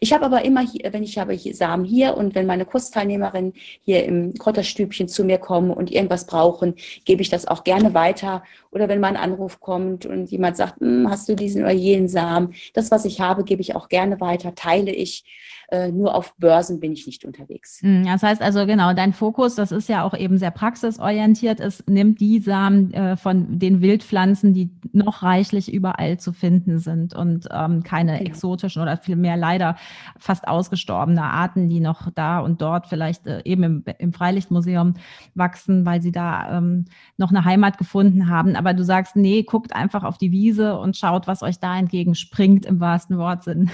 Ich 0.00 0.12
habe 0.12 0.24
aber 0.24 0.44
immer, 0.44 0.60
hier, 0.60 0.92
wenn 0.92 1.04
ich 1.04 1.18
habe 1.18 1.38
Samen 1.38 1.84
hier 1.84 2.16
und 2.16 2.34
wenn 2.34 2.44
meine 2.44 2.64
Kursteilnehmerinnen 2.64 3.52
hier 3.84 4.04
im 4.04 4.34
Kräuterstübchen 4.34 5.06
zu 5.06 5.24
mir 5.24 5.38
kommen 5.38 5.70
und 5.70 5.92
irgendwas 5.92 6.26
brauchen, 6.26 6.74
gebe 7.04 7.22
ich 7.22 7.30
das 7.30 7.46
auch 7.46 7.62
gerne 7.62 7.94
weiter. 7.94 8.42
Oder 8.72 8.88
wenn 8.88 8.98
mal 8.98 9.08
ein 9.08 9.16
Anruf 9.16 9.60
kommt 9.60 10.04
und 10.04 10.28
jemand 10.32 10.56
sagt, 10.56 10.80
hm, 10.80 11.08
hast 11.08 11.28
du 11.28 11.36
diesen 11.36 11.62
oder 11.62 11.72
jenen 11.72 12.08
Samen? 12.08 12.54
Das, 12.72 12.90
was 12.90 13.04
ich 13.04 13.20
habe, 13.20 13.44
gebe 13.44 13.62
ich 13.62 13.76
auch 13.76 13.88
gerne 13.88 14.20
weiter, 14.20 14.56
teile 14.56 14.90
ich. 14.92 15.24
Äh, 15.68 15.90
nur 15.90 16.14
auf 16.14 16.34
Börsen 16.36 16.80
bin 16.80 16.92
ich 16.92 17.06
nicht 17.06 17.24
unterwegs. 17.24 17.80
Hm, 17.82 18.04
das 18.04 18.22
heißt 18.22 18.42
also 18.42 18.66
genau, 18.66 18.92
dein 18.92 19.12
Fokus, 19.12 19.54
das 19.54 19.72
ist 19.72 19.88
ja 19.88 20.02
auch 20.02 20.14
eben 20.14 20.38
sehr 20.38 20.50
praxisorientiert, 20.50 21.60
es 21.60 21.84
nimmt 21.88 22.20
die 22.20 22.40
Samen 22.40 22.92
äh, 22.92 23.16
von 23.16 23.58
den 23.58 23.80
Wildpflanzen, 23.80 24.52
die 24.52 24.70
noch 24.92 25.22
reichlich 25.22 25.72
überall 25.72 26.18
zu 26.18 26.32
finden 26.32 26.78
sind 26.78 27.14
und 27.14 27.48
ähm, 27.50 27.82
keine 27.82 28.18
genau. 28.18 28.30
exotischen 28.30 28.82
oder 28.82 28.96
vielmehr 28.96 29.36
leider 29.36 29.76
fast 30.18 30.46
ausgestorbene 30.46 31.22
Arten, 31.22 31.68
die 31.68 31.80
noch 31.80 32.10
da 32.14 32.40
und 32.40 32.60
dort 32.60 32.86
vielleicht 32.86 33.26
äh, 33.26 33.42
eben 33.44 33.62
im, 33.62 33.84
im 33.98 34.12
Freilichtmuseum 34.12 34.94
wachsen, 35.34 35.86
weil 35.86 36.02
sie 36.02 36.12
da 36.12 36.58
ähm, 36.58 36.84
noch 37.16 37.30
eine 37.30 37.44
Heimat 37.44 37.78
gefunden 37.78 38.28
haben. 38.28 38.56
Aber 38.56 38.74
du 38.74 38.84
sagst, 38.84 39.16
nee, 39.16 39.42
guckt 39.42 39.74
einfach 39.74 40.04
auf 40.04 40.18
die 40.18 40.32
Wiese 40.32 40.78
und 40.78 40.96
schaut, 40.96 41.26
was 41.26 41.42
euch 41.42 41.58
da 41.58 41.78
entgegenspringt 41.78 42.66
im 42.66 42.80
wahrsten 42.80 43.18
Wortsinn. 43.18 43.70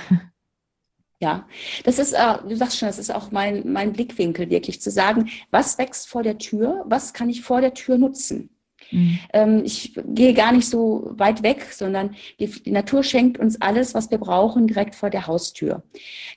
Ja, 1.22 1.46
das 1.84 1.98
ist, 1.98 2.14
äh, 2.14 2.38
du 2.48 2.56
sagst 2.56 2.78
schon, 2.78 2.88
das 2.88 2.98
ist 2.98 3.14
auch 3.14 3.30
mein, 3.30 3.70
mein 3.70 3.92
Blickwinkel, 3.92 4.48
wirklich 4.48 4.80
zu 4.80 4.90
sagen, 4.90 5.28
was 5.50 5.76
wächst 5.76 6.08
vor 6.08 6.22
der 6.22 6.38
Tür, 6.38 6.82
was 6.86 7.12
kann 7.12 7.28
ich 7.28 7.42
vor 7.42 7.60
der 7.60 7.74
Tür 7.74 7.98
nutzen? 7.98 8.48
Mhm. 8.90 9.18
Ähm, 9.32 9.62
ich 9.64 9.94
gehe 10.06 10.34
gar 10.34 10.52
nicht 10.52 10.68
so 10.68 11.10
weit 11.12 11.42
weg, 11.42 11.68
sondern 11.72 12.16
die, 12.38 12.46
die, 12.46 12.70
Natur 12.70 13.02
schenkt 13.02 13.38
uns 13.38 13.60
alles, 13.60 13.94
was 13.94 14.10
wir 14.10 14.18
brauchen, 14.18 14.66
direkt 14.66 14.94
vor 14.94 15.10
der 15.10 15.26
Haustür. 15.26 15.82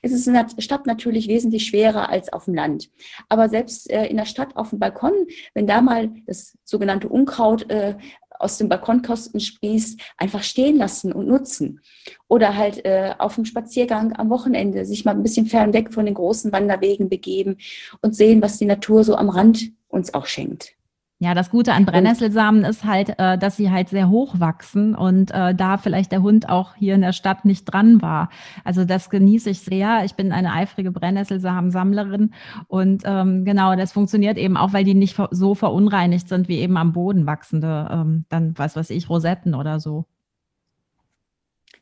Es 0.02 0.12
ist 0.12 0.26
in 0.26 0.34
der 0.34 0.46
Stadt 0.58 0.86
natürlich 0.86 1.28
wesentlich 1.28 1.66
schwerer 1.66 2.08
als 2.10 2.32
auf 2.32 2.44
dem 2.44 2.54
Land. 2.54 2.90
Aber 3.28 3.48
selbst 3.48 3.90
äh, 3.90 4.06
in 4.06 4.16
der 4.16 4.26
Stadt 4.26 4.56
auf 4.56 4.70
dem 4.70 4.78
Balkon, 4.78 5.12
wenn 5.54 5.66
da 5.66 5.80
mal 5.80 6.10
das 6.26 6.56
sogenannte 6.64 7.08
Unkraut 7.08 7.70
äh, 7.70 7.96
aus 8.38 8.58
dem 8.58 8.68
Balkonkosten 8.68 9.40
sprießt, 9.40 10.00
einfach 10.16 10.42
stehen 10.42 10.76
lassen 10.76 11.12
und 11.12 11.26
nutzen. 11.26 11.80
Oder 12.28 12.56
halt 12.56 12.84
äh, 12.84 13.14
auf 13.18 13.36
dem 13.36 13.44
Spaziergang 13.44 14.14
am 14.16 14.30
Wochenende 14.30 14.84
sich 14.84 15.04
mal 15.04 15.12
ein 15.12 15.22
bisschen 15.22 15.46
fernweg 15.46 15.92
von 15.92 16.04
den 16.04 16.14
großen 16.14 16.52
Wanderwegen 16.52 17.08
begeben 17.08 17.56
und 18.02 18.14
sehen, 18.14 18.42
was 18.42 18.58
die 18.58 18.66
Natur 18.66 19.04
so 19.04 19.16
am 19.16 19.28
Rand 19.28 19.72
uns 19.88 20.14
auch 20.14 20.26
schenkt. 20.26 20.76
Ja, 21.20 21.32
das 21.32 21.50
Gute 21.50 21.72
an 21.72 21.86
Brennnesselsamen 21.86 22.64
ist 22.64 22.84
halt, 22.84 23.18
äh, 23.18 23.38
dass 23.38 23.56
sie 23.56 23.70
halt 23.70 23.88
sehr 23.88 24.10
hoch 24.10 24.40
wachsen 24.40 24.96
und 24.96 25.30
äh, 25.30 25.54
da 25.54 25.78
vielleicht 25.78 26.10
der 26.10 26.22
Hund 26.22 26.48
auch 26.48 26.74
hier 26.74 26.96
in 26.96 27.02
der 27.02 27.12
Stadt 27.12 27.44
nicht 27.44 27.64
dran 27.66 28.02
war. 28.02 28.30
Also 28.64 28.84
das 28.84 29.10
genieße 29.10 29.48
ich 29.50 29.60
sehr. 29.60 30.04
Ich 30.04 30.16
bin 30.16 30.32
eine 30.32 30.52
eifrige 30.52 30.90
Brennnesselsamen-Sammlerin 30.90 32.34
und 32.66 33.04
ähm, 33.06 33.44
genau, 33.44 33.76
das 33.76 33.92
funktioniert 33.92 34.36
eben 34.38 34.56
auch, 34.56 34.72
weil 34.72 34.84
die 34.84 34.94
nicht 34.94 35.16
so 35.30 35.54
verunreinigt 35.54 36.28
sind 36.28 36.48
wie 36.48 36.58
eben 36.58 36.76
am 36.76 36.92
Boden 36.92 37.26
wachsende, 37.26 37.88
ähm, 37.92 38.24
dann 38.28 38.58
was 38.58 38.74
weiß 38.74 38.90
ich, 38.90 39.08
Rosetten 39.08 39.54
oder 39.54 39.78
so. 39.78 40.06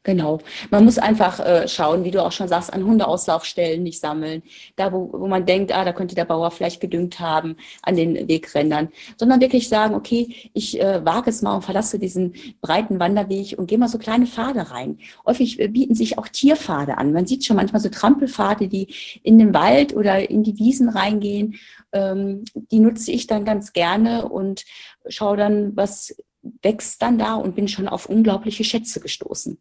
Genau. 0.05 0.41
Man 0.71 0.85
muss 0.85 0.99
einfach 0.99 1.39
äh, 1.39 1.69
schauen, 1.69 2.03
wie 2.03 2.11
du 2.11 2.25
auch 2.25 2.33
schon 2.33 2.49
sagst, 2.49 2.73
an 2.73 2.85
Hundeauslaufstellen 2.85 3.85
nicht 3.85 4.01
sammeln. 4.01 4.43
Da, 4.75 4.93
wo, 4.93 5.13
wo 5.13 5.29
man 5.29 5.47
denkt, 5.47 5.73
ah, 5.73 5.85
da 5.85 5.93
könnte 5.93 6.17
der 6.17 6.25
Bauer 6.25 6.51
vielleicht 6.51 6.81
gedüngt 6.81 7.21
haben 7.21 7.57
an 7.83 7.95
den 7.95 8.27
Wegrändern. 8.27 8.89
Sondern 9.17 9.41
wirklich 9.41 9.69
sagen, 9.69 9.95
okay, 9.95 10.51
ich 10.55 10.81
äh, 10.81 11.05
wage 11.05 11.31
es 11.31 11.41
mal 11.41 11.55
und 11.55 11.63
verlasse 11.63 12.01
diesen 12.01 12.35
breiten 12.61 12.99
Wanderweg 12.99 13.57
und 13.57 13.69
gehe 13.69 13.79
mal 13.79 13.87
so 13.87 13.99
kleine 13.99 14.27
Pfade 14.27 14.73
rein. 14.73 14.99
Häufig 15.25 15.61
äh, 15.61 15.69
bieten 15.69 15.95
sich 15.95 16.19
auch 16.19 16.27
Tierpfade 16.27 16.99
an. 16.99 17.13
Man 17.13 17.27
sieht 17.27 17.45
schon 17.45 17.57
manchmal 17.57 17.81
so 17.81 17.89
Trampelpfade, 17.89 18.67
die 18.67 18.93
in 19.23 19.39
den 19.39 19.55
Wald 19.55 19.95
oder 19.95 20.29
in 20.29 20.43
die 20.43 20.59
Wiesen 20.59 20.89
reingehen. 20.89 21.61
Ähm, 21.93 22.45
die 22.55 22.81
nutze 22.81 23.13
ich 23.13 23.29
dann 23.29 23.45
ganz 23.45 23.73
gerne 23.73 24.29
und 24.29 24.65
schaue 25.07 25.37
dann, 25.37 25.77
was 25.77 26.17
wächst 26.63 27.01
dann 27.03 27.19
da 27.19 27.37
und 27.37 27.55
bin 27.55 27.69
schon 27.69 27.87
auf 27.87 28.07
unglaubliche 28.07 28.65
Schätze 28.65 28.99
gestoßen. 28.99 29.59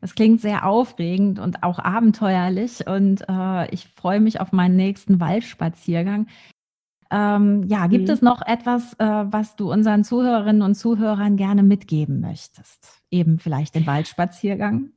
Das 0.00 0.14
klingt 0.14 0.40
sehr 0.40 0.66
aufregend 0.66 1.38
und 1.38 1.62
auch 1.62 1.78
abenteuerlich 1.78 2.86
und 2.86 3.22
äh, 3.28 3.70
ich 3.72 3.86
freue 3.88 4.20
mich 4.20 4.40
auf 4.40 4.52
meinen 4.52 4.76
nächsten 4.76 5.20
Waldspaziergang. 5.20 6.26
Ähm, 7.10 7.64
ja, 7.64 7.86
gibt 7.88 8.06
mhm. 8.06 8.14
es 8.14 8.22
noch 8.22 8.40
etwas, 8.46 8.94
äh, 8.94 9.04
was 9.04 9.56
du 9.56 9.70
unseren 9.70 10.04
Zuhörerinnen 10.04 10.62
und 10.62 10.74
Zuhörern 10.74 11.36
gerne 11.36 11.62
mitgeben 11.62 12.20
möchtest? 12.20 13.02
Eben 13.10 13.38
vielleicht 13.38 13.74
den 13.74 13.86
Waldspaziergang? 13.86 14.90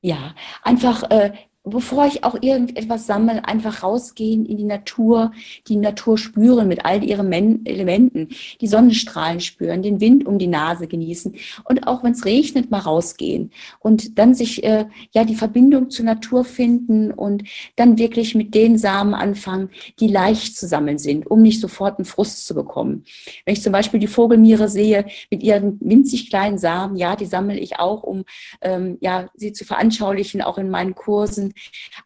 Ja, 0.00 0.34
einfach 0.62 1.02
äh, 1.10 1.32
bevor 1.64 2.06
ich 2.06 2.24
auch 2.24 2.36
irgendetwas 2.40 3.06
sammle, 3.06 3.44
einfach 3.46 3.82
rausgehen 3.82 4.44
in 4.44 4.58
die 4.58 4.64
Natur, 4.64 5.32
die 5.66 5.76
Natur 5.76 6.18
spüren 6.18 6.68
mit 6.68 6.84
all 6.84 7.02
ihren 7.02 7.32
Elementen, 7.64 8.28
die 8.60 8.66
Sonnenstrahlen 8.66 9.40
spüren, 9.40 9.82
den 9.82 10.00
Wind 10.00 10.26
um 10.26 10.38
die 10.38 10.46
Nase 10.46 10.86
genießen 10.86 11.34
und 11.64 11.86
auch 11.86 12.04
wenn 12.04 12.12
es 12.12 12.26
regnet, 12.26 12.70
mal 12.70 12.80
rausgehen 12.80 13.50
und 13.80 14.18
dann 14.18 14.34
sich 14.34 14.62
äh, 14.62 14.86
ja 15.12 15.24
die 15.24 15.34
Verbindung 15.34 15.88
zur 15.88 16.04
Natur 16.04 16.44
finden 16.44 17.10
und 17.10 17.44
dann 17.76 17.98
wirklich 17.98 18.34
mit 18.34 18.54
den 18.54 18.76
Samen 18.76 19.14
anfangen, 19.14 19.70
die 20.00 20.08
leicht 20.08 20.56
zu 20.56 20.66
sammeln 20.66 20.98
sind, 20.98 21.26
um 21.26 21.40
nicht 21.40 21.60
sofort 21.60 21.98
einen 21.98 22.04
Frust 22.04 22.46
zu 22.46 22.54
bekommen. 22.54 23.04
Wenn 23.46 23.54
ich 23.54 23.62
zum 23.62 23.72
Beispiel 23.72 24.00
die 24.00 24.06
Vogelmiere 24.06 24.68
sehe 24.68 25.06
mit 25.30 25.42
ihren 25.42 25.78
winzig 25.80 26.28
kleinen 26.28 26.58
Samen, 26.58 26.96
ja, 26.96 27.16
die 27.16 27.26
sammle 27.26 27.58
ich 27.58 27.78
auch, 27.78 28.02
um 28.02 28.24
ähm, 28.60 28.98
ja 29.00 29.28
sie 29.34 29.52
zu 29.52 29.64
veranschaulichen, 29.64 30.42
auch 30.42 30.58
in 30.58 30.68
meinen 30.68 30.94
Kursen 30.94 31.53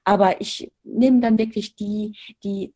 aber 0.04 0.40
ich 0.40 0.72
nehme 0.84 1.20
dann 1.20 1.38
wirklich 1.38 1.76
die, 1.76 2.16
die 2.44 2.72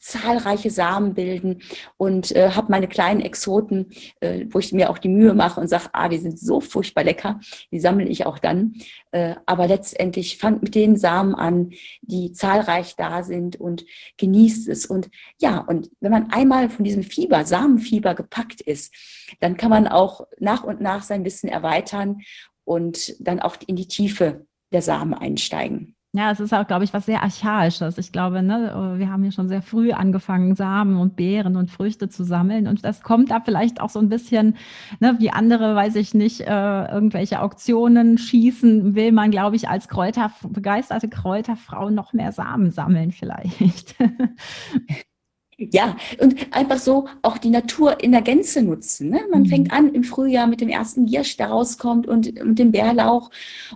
zahlreiche 0.00 0.70
Samen 0.70 1.14
bilden 1.14 1.60
und 1.98 2.34
äh, 2.34 2.50
habe 2.50 2.70
meine 2.70 2.88
kleinen 2.88 3.20
Exoten, 3.20 3.90
äh, 4.20 4.46
wo 4.48 4.58
ich 4.58 4.72
mir 4.72 4.88
auch 4.88 4.98
die 4.98 5.10
Mühe 5.10 5.34
mache 5.34 5.60
und 5.60 5.68
sage, 5.68 5.90
ah, 5.92 6.08
die 6.08 6.16
sind 6.16 6.38
so 6.38 6.60
furchtbar 6.60 7.04
lecker, 7.04 7.38
die 7.70 7.78
sammle 7.78 8.06
ich 8.06 8.24
auch 8.24 8.38
dann. 8.38 8.74
Äh, 9.12 9.34
aber 9.44 9.66
letztendlich 9.66 10.38
fangt 10.38 10.62
mit 10.62 10.74
den 10.74 10.96
Samen 10.96 11.34
an, 11.34 11.72
die 12.00 12.32
zahlreich 12.32 12.96
da 12.96 13.22
sind 13.22 13.60
und 13.60 13.84
genießt 14.16 14.68
es. 14.68 14.86
Und 14.86 15.10
ja, 15.38 15.58
und 15.58 15.90
wenn 16.00 16.12
man 16.12 16.32
einmal 16.32 16.70
von 16.70 16.84
diesem 16.84 17.02
Fieber, 17.02 17.44
Samenfieber 17.44 18.14
gepackt 18.14 18.62
ist, 18.62 18.94
dann 19.40 19.58
kann 19.58 19.70
man 19.70 19.86
auch 19.86 20.26
nach 20.38 20.64
und 20.64 20.80
nach 20.80 21.02
sein 21.02 21.26
Wissen 21.26 21.48
erweitern 21.48 22.22
und 22.64 23.16
dann 23.20 23.40
auch 23.40 23.56
in 23.66 23.76
die 23.76 23.88
Tiefe 23.88 24.46
der 24.72 24.82
Samen 24.82 25.14
einsteigen. 25.14 25.94
Ja, 26.12 26.32
es 26.32 26.40
ist 26.40 26.52
auch, 26.52 26.66
glaube 26.66 26.82
ich, 26.82 26.92
was 26.92 27.06
sehr 27.06 27.22
Archaisches. 27.22 27.96
Ich 27.96 28.10
glaube, 28.10 28.42
ne, 28.42 28.96
wir 28.96 29.12
haben 29.12 29.22
ja 29.22 29.30
schon 29.30 29.46
sehr 29.46 29.62
früh 29.62 29.92
angefangen, 29.92 30.56
Samen 30.56 30.96
und 30.96 31.14
Beeren 31.14 31.54
und 31.54 31.70
Früchte 31.70 32.08
zu 32.08 32.24
sammeln. 32.24 32.66
Und 32.66 32.84
das 32.84 33.02
kommt 33.02 33.30
da 33.30 33.40
vielleicht 33.40 33.80
auch 33.80 33.90
so 33.90 34.00
ein 34.00 34.08
bisschen, 34.08 34.56
ne, 34.98 35.14
wie 35.20 35.30
andere, 35.30 35.76
weiß 35.76 35.94
ich 35.94 36.12
nicht, 36.12 36.40
äh, 36.40 36.92
irgendwelche 36.92 37.40
Auktionen 37.40 38.18
schießen, 38.18 38.96
will 38.96 39.12
man, 39.12 39.30
glaube 39.30 39.54
ich, 39.54 39.68
als 39.68 39.86
Kräuter, 39.86 40.32
begeisterte 40.48 41.08
Kräuterfrau 41.08 41.90
noch 41.90 42.12
mehr 42.12 42.32
Samen 42.32 42.72
sammeln 42.72 43.12
vielleicht. 43.12 43.94
Ja, 45.60 45.96
und 46.18 46.36
einfach 46.52 46.78
so 46.78 47.06
auch 47.20 47.36
die 47.36 47.50
Natur 47.50 48.02
in 48.02 48.12
der 48.12 48.22
Gänze 48.22 48.62
nutzen. 48.62 49.10
Ne? 49.10 49.20
Man 49.30 49.42
mhm. 49.42 49.46
fängt 49.46 49.72
an 49.72 49.92
im 49.92 50.04
Frühjahr 50.04 50.46
mit 50.46 50.62
dem 50.62 50.70
ersten 50.70 51.04
Giersch, 51.04 51.36
der 51.36 51.48
rauskommt 51.48 52.06
und, 52.08 52.40
und 52.40 52.58
dem 52.58 52.72
Bärlauch. 52.72 53.30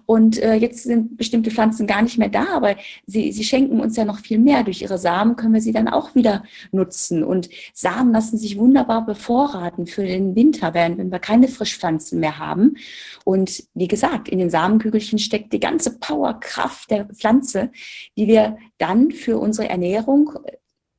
Und 0.07 0.43
äh, 0.43 0.55
jetzt 0.55 0.85
sind 0.85 1.19
bestimmte 1.19 1.51
Pflanzen 1.51 1.87
gar 1.87 2.01
nicht 2.01 2.17
mehr 2.17 2.31
da, 2.31 2.47
aber 2.55 2.77
sie, 3.07 3.33
sie 3.33 3.45
schenken 3.45 3.81
uns 3.81 3.97
ja 3.97 4.07
noch 4.07 4.19
viel 4.21 4.39
mehr. 4.39 4.65
Durch 4.65 4.81
ihre 4.81 4.97
Samen 4.97 5.37
können 5.37 5.53
wir 5.53 5.61
sie 5.61 5.73
dann 5.73 5.89
auch 5.89 6.15
wieder 6.15 6.45
nutzen. 6.73 7.23
Und 7.23 7.51
Samen 7.75 8.15
lassen 8.15 8.39
sich 8.39 8.57
wunderbar 8.57 9.05
bevorraten 9.05 9.87
für 9.87 10.05
den 10.05 10.35
Winter, 10.35 10.73
wenn, 10.73 10.97
wenn 10.97 11.13
wir 11.13 11.19
keine 11.19 11.49
Frischpflanzen 11.49 12.19
mehr 12.19 12.39
haben. 12.39 12.77
Und 13.25 13.63
wie 13.75 13.89
gesagt, 13.89 14.31
in 14.31 14.39
den 14.39 14.49
Samenkügelchen 14.49 15.19
steckt 15.19 15.53
die 15.53 15.61
ganze 15.61 15.99
Powerkraft 15.99 16.91
der 16.91 17.05
Pflanze, 17.05 17.71
die 18.17 18.27
wir 18.27 18.57
dann 18.79 19.11
für 19.11 19.39
unsere 19.39 19.69
Ernährung 19.69 20.33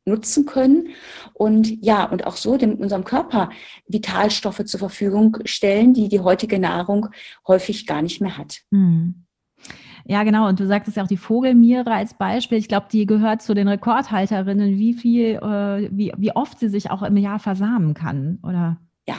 nutzen 0.05 0.45
können 0.45 0.89
und 1.33 1.83
ja, 1.83 2.05
und 2.05 2.27
auch 2.27 2.37
so 2.37 2.57
dem, 2.57 2.75
unserem 2.75 3.03
Körper 3.03 3.49
Vitalstoffe 3.87 4.63
zur 4.65 4.79
Verfügung 4.79 5.37
stellen, 5.45 5.93
die 5.93 6.09
die 6.09 6.19
heutige 6.19 6.59
Nahrung 6.59 7.07
häufig 7.47 7.87
gar 7.87 8.01
nicht 8.01 8.21
mehr 8.21 8.37
hat. 8.37 8.61
Hm. 8.71 9.25
Ja, 10.07 10.23
genau. 10.23 10.47
Und 10.47 10.59
du 10.59 10.67
sagtest 10.67 10.97
ja 10.97 11.03
auch 11.03 11.07
die 11.07 11.17
Vogelmiere 11.17 11.91
als 11.91 12.13
Beispiel. 12.13 12.59
Ich 12.59 12.67
glaube, 12.67 12.85
die 12.91 13.07
gehört 13.07 13.41
zu 13.41 13.55
den 13.55 13.67
Rekordhalterinnen, 13.67 14.77
wie 14.77 14.93
viel, 14.93 15.37
äh, 15.37 15.89
wie, 15.91 16.13
wie 16.15 16.35
oft 16.35 16.59
sie 16.59 16.69
sich 16.69 16.91
auch 16.91 17.01
im 17.01 17.17
Jahr 17.17 17.39
versamen 17.39 17.95
kann, 17.95 18.37
oder? 18.43 18.77
Ja, 19.07 19.17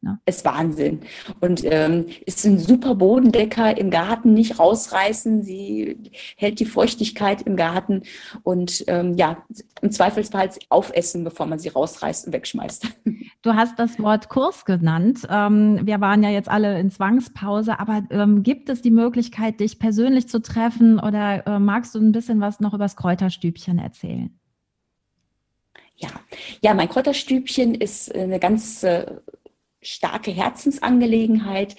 ne? 0.00 0.20
ist 0.26 0.44
Wahnsinn. 0.44 1.00
Und 1.40 1.62
ähm, 1.64 2.06
ist 2.24 2.44
ein 2.44 2.58
super 2.58 2.94
Bodendecker 2.94 3.76
im 3.76 3.90
Garten, 3.90 4.32
nicht 4.32 4.58
rausreißen. 4.58 5.42
Sie 5.42 6.12
hält 6.36 6.60
die 6.60 6.64
Feuchtigkeit 6.66 7.42
im 7.42 7.56
Garten 7.56 8.02
und 8.42 8.84
ähm, 8.86 9.14
ja, 9.14 9.44
im 9.82 9.90
Zweifelsfall 9.90 10.50
aufessen, 10.68 11.24
bevor 11.24 11.46
man 11.46 11.58
sie 11.58 11.68
rausreißt 11.68 12.26
und 12.26 12.32
wegschmeißt. 12.32 12.86
Du 13.42 13.54
hast 13.54 13.78
das 13.78 13.98
Wort 13.98 14.30
Kurs 14.30 14.64
genannt. 14.64 15.28
Ähm, 15.28 15.80
wir 15.82 16.00
waren 16.00 16.22
ja 16.22 16.30
jetzt 16.30 16.48
alle 16.48 16.80
in 16.80 16.90
Zwangspause, 16.90 17.78
aber 17.78 18.02
ähm, 18.08 18.42
gibt 18.42 18.70
es 18.70 18.80
die 18.80 18.90
Möglichkeit, 18.90 19.60
dich 19.60 19.78
persönlich 19.78 20.30
zu 20.30 20.40
treffen 20.40 20.98
oder 20.98 21.46
äh, 21.46 21.58
magst 21.58 21.94
du 21.94 21.98
ein 21.98 22.12
bisschen 22.12 22.40
was 22.40 22.60
noch 22.60 22.72
über 22.72 22.84
das 22.84 22.96
Kräuterstübchen 22.96 23.78
erzählen? 23.78 24.34
Ja, 25.96 26.10
ja, 26.60 26.74
mein 26.74 26.88
Kräuterstübchen 26.88 27.74
ist 27.74 28.12
eine 28.14 28.40
ganz 28.40 28.82
äh, 28.82 29.06
starke 29.84 30.30
Herzensangelegenheit 30.30 31.76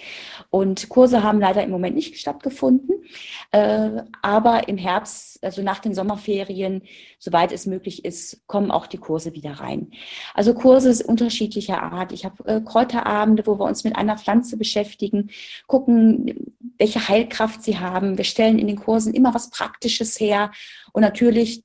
und 0.50 0.88
Kurse 0.88 1.22
haben 1.22 1.40
leider 1.40 1.62
im 1.62 1.70
Moment 1.70 1.96
nicht 1.96 2.16
stattgefunden, 2.18 3.04
äh, 3.50 4.02
aber 4.22 4.68
im 4.68 4.78
Herbst, 4.78 5.42
also 5.44 5.62
nach 5.62 5.80
den 5.80 5.94
Sommerferien, 5.94 6.82
soweit 7.18 7.52
es 7.52 7.66
möglich 7.66 8.04
ist, 8.04 8.46
kommen 8.46 8.70
auch 8.70 8.86
die 8.86 8.98
Kurse 8.98 9.34
wieder 9.34 9.52
rein. 9.52 9.90
Also 10.34 10.54
Kurse 10.54 11.04
unterschiedlicher 11.04 11.82
Art. 11.82 12.12
Ich 12.12 12.24
habe 12.24 12.46
äh, 12.46 12.60
Kräuterabende, 12.60 13.46
wo 13.46 13.58
wir 13.58 13.64
uns 13.64 13.84
mit 13.84 13.96
einer 13.96 14.16
Pflanze 14.16 14.56
beschäftigen, 14.56 15.30
gucken, 15.66 16.54
welche 16.78 17.08
Heilkraft 17.08 17.62
sie 17.62 17.78
haben. 17.78 18.16
Wir 18.16 18.24
stellen 18.24 18.58
in 18.58 18.66
den 18.66 18.76
Kursen 18.76 19.14
immer 19.14 19.34
was 19.34 19.50
Praktisches 19.50 20.20
her 20.20 20.52
und 20.92 21.02
natürlich 21.02 21.64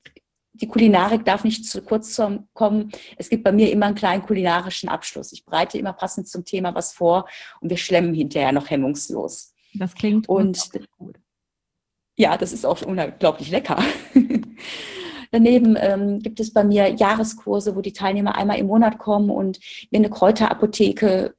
die 0.61 0.67
Kulinarik 0.67 1.25
darf 1.25 1.43
nicht 1.43 1.65
zu 1.65 1.81
kurz 1.81 2.21
kommen. 2.53 2.91
Es 3.17 3.29
gibt 3.29 3.43
bei 3.43 3.51
mir 3.51 3.71
immer 3.71 3.87
einen 3.87 3.95
kleinen 3.95 4.23
kulinarischen 4.23 4.89
Abschluss. 4.89 5.33
Ich 5.33 5.43
bereite 5.43 5.77
immer 5.77 5.93
passend 5.93 6.27
zum 6.27 6.45
Thema 6.45 6.75
was 6.75 6.93
vor 6.93 7.27
und 7.59 7.69
wir 7.69 7.77
schlemmen 7.77 8.13
hinterher 8.13 8.51
noch 8.51 8.69
hemmungslos. 8.69 9.53
Das 9.73 9.95
klingt 9.95 10.29
und 10.29 10.69
gut. 10.97 11.19
Ja, 12.17 12.37
das 12.37 12.53
ist 12.53 12.65
auch 12.65 12.81
unglaublich 12.83 13.49
lecker. 13.49 13.81
Daneben 15.31 15.77
ähm, 15.79 16.19
gibt 16.19 16.41
es 16.41 16.53
bei 16.53 16.63
mir 16.63 16.89
Jahreskurse, 16.89 17.75
wo 17.75 17.81
die 17.81 17.93
Teilnehmer 17.93 18.35
einmal 18.35 18.59
im 18.59 18.67
Monat 18.67 18.97
kommen 18.97 19.29
und 19.29 19.59
wir 19.89 19.97
eine 19.97 20.09
Kräuterapotheke 20.09 21.35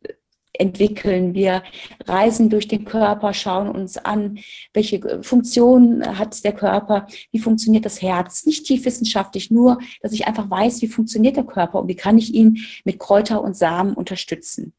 entwickeln. 0.63 1.35
Wir 1.35 1.63
reisen 2.07 2.49
durch 2.49 2.69
den 2.69 2.85
Körper, 2.85 3.35
schauen 3.35 3.69
uns 3.69 3.99
an, 3.99 4.39
welche 4.73 5.23
Funktion 5.23 6.03
hat 6.19 6.43
der 6.45 6.53
Körper, 6.53 7.07
wie 7.31 7.39
funktioniert 7.39 7.85
das 7.85 8.01
Herz. 8.01 8.47
Nicht 8.47 8.65
tiefwissenschaftlich, 8.65 9.51
nur, 9.51 9.79
dass 10.01 10.13
ich 10.13 10.27
einfach 10.27 10.49
weiß, 10.49 10.81
wie 10.81 10.89
funktioniert 10.89 11.37
der 11.37 11.45
Körper 11.45 11.81
und 11.81 11.89
wie 11.89 11.97
kann 11.97 12.17
ich 12.17 12.33
ihn 12.33 12.59
mit 12.85 12.99
Kräuter 12.99 13.43
und 13.43 13.57
Samen 13.57 13.93
unterstützen. 13.93 14.73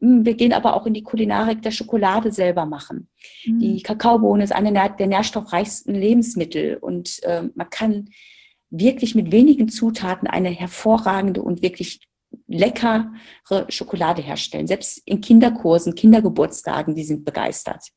Hm, 0.00 0.24
wir 0.24 0.34
gehen 0.34 0.52
aber 0.52 0.74
auch 0.74 0.86
in 0.86 0.94
die 0.94 1.02
Kulinarik 1.02 1.62
der 1.62 1.70
Schokolade 1.70 2.32
selber 2.32 2.66
machen. 2.66 3.08
Mhm. 3.44 3.60
Die 3.60 3.82
Kakaobohne 3.82 4.44
ist 4.44 4.52
eine 4.52 4.72
der 4.72 5.06
nährstoffreichsten 5.06 5.94
Lebensmittel 5.94 6.76
und 6.76 7.22
äh, 7.22 7.42
man 7.54 7.70
kann 7.70 8.10
wirklich 8.70 9.14
mit 9.14 9.32
wenigen 9.32 9.68
Zutaten 9.68 10.28
eine 10.28 10.50
hervorragende 10.50 11.42
und 11.42 11.62
wirklich 11.62 12.00
leckere 12.50 13.10
Schokolade 13.68 14.22
herstellen. 14.22 14.66
Selbst 14.66 15.00
in 15.04 15.20
Kinderkursen, 15.20 15.94
Kindergeburtstagen, 15.94 16.94
die 16.94 17.04
sind 17.04 17.24
begeistert. 17.24 17.90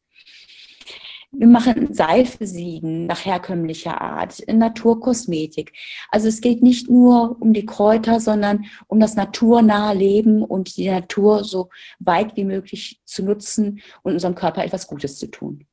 Wir 1.35 1.47
machen 1.47 1.91
Seifesiegen 1.91 3.07
nach 3.07 3.25
herkömmlicher 3.25 3.99
Art, 3.99 4.43
Naturkosmetik. 4.47 5.73
Also 6.11 6.27
es 6.27 6.41
geht 6.41 6.61
nicht 6.61 6.91
nur 6.91 7.41
um 7.41 7.53
die 7.53 7.65
Kräuter, 7.65 8.19
sondern 8.19 8.65
um 8.85 8.99
das 8.99 9.15
naturnahe 9.15 9.95
Leben 9.95 10.43
und 10.43 10.77
die 10.77 10.91
Natur 10.91 11.43
so 11.43 11.69
weit 11.97 12.35
wie 12.35 12.45
möglich 12.45 13.01
zu 13.05 13.23
nutzen 13.23 13.81
und 14.03 14.13
unserem 14.13 14.35
Körper 14.35 14.63
etwas 14.63 14.85
Gutes 14.85 15.17
zu 15.17 15.25
tun. 15.25 15.65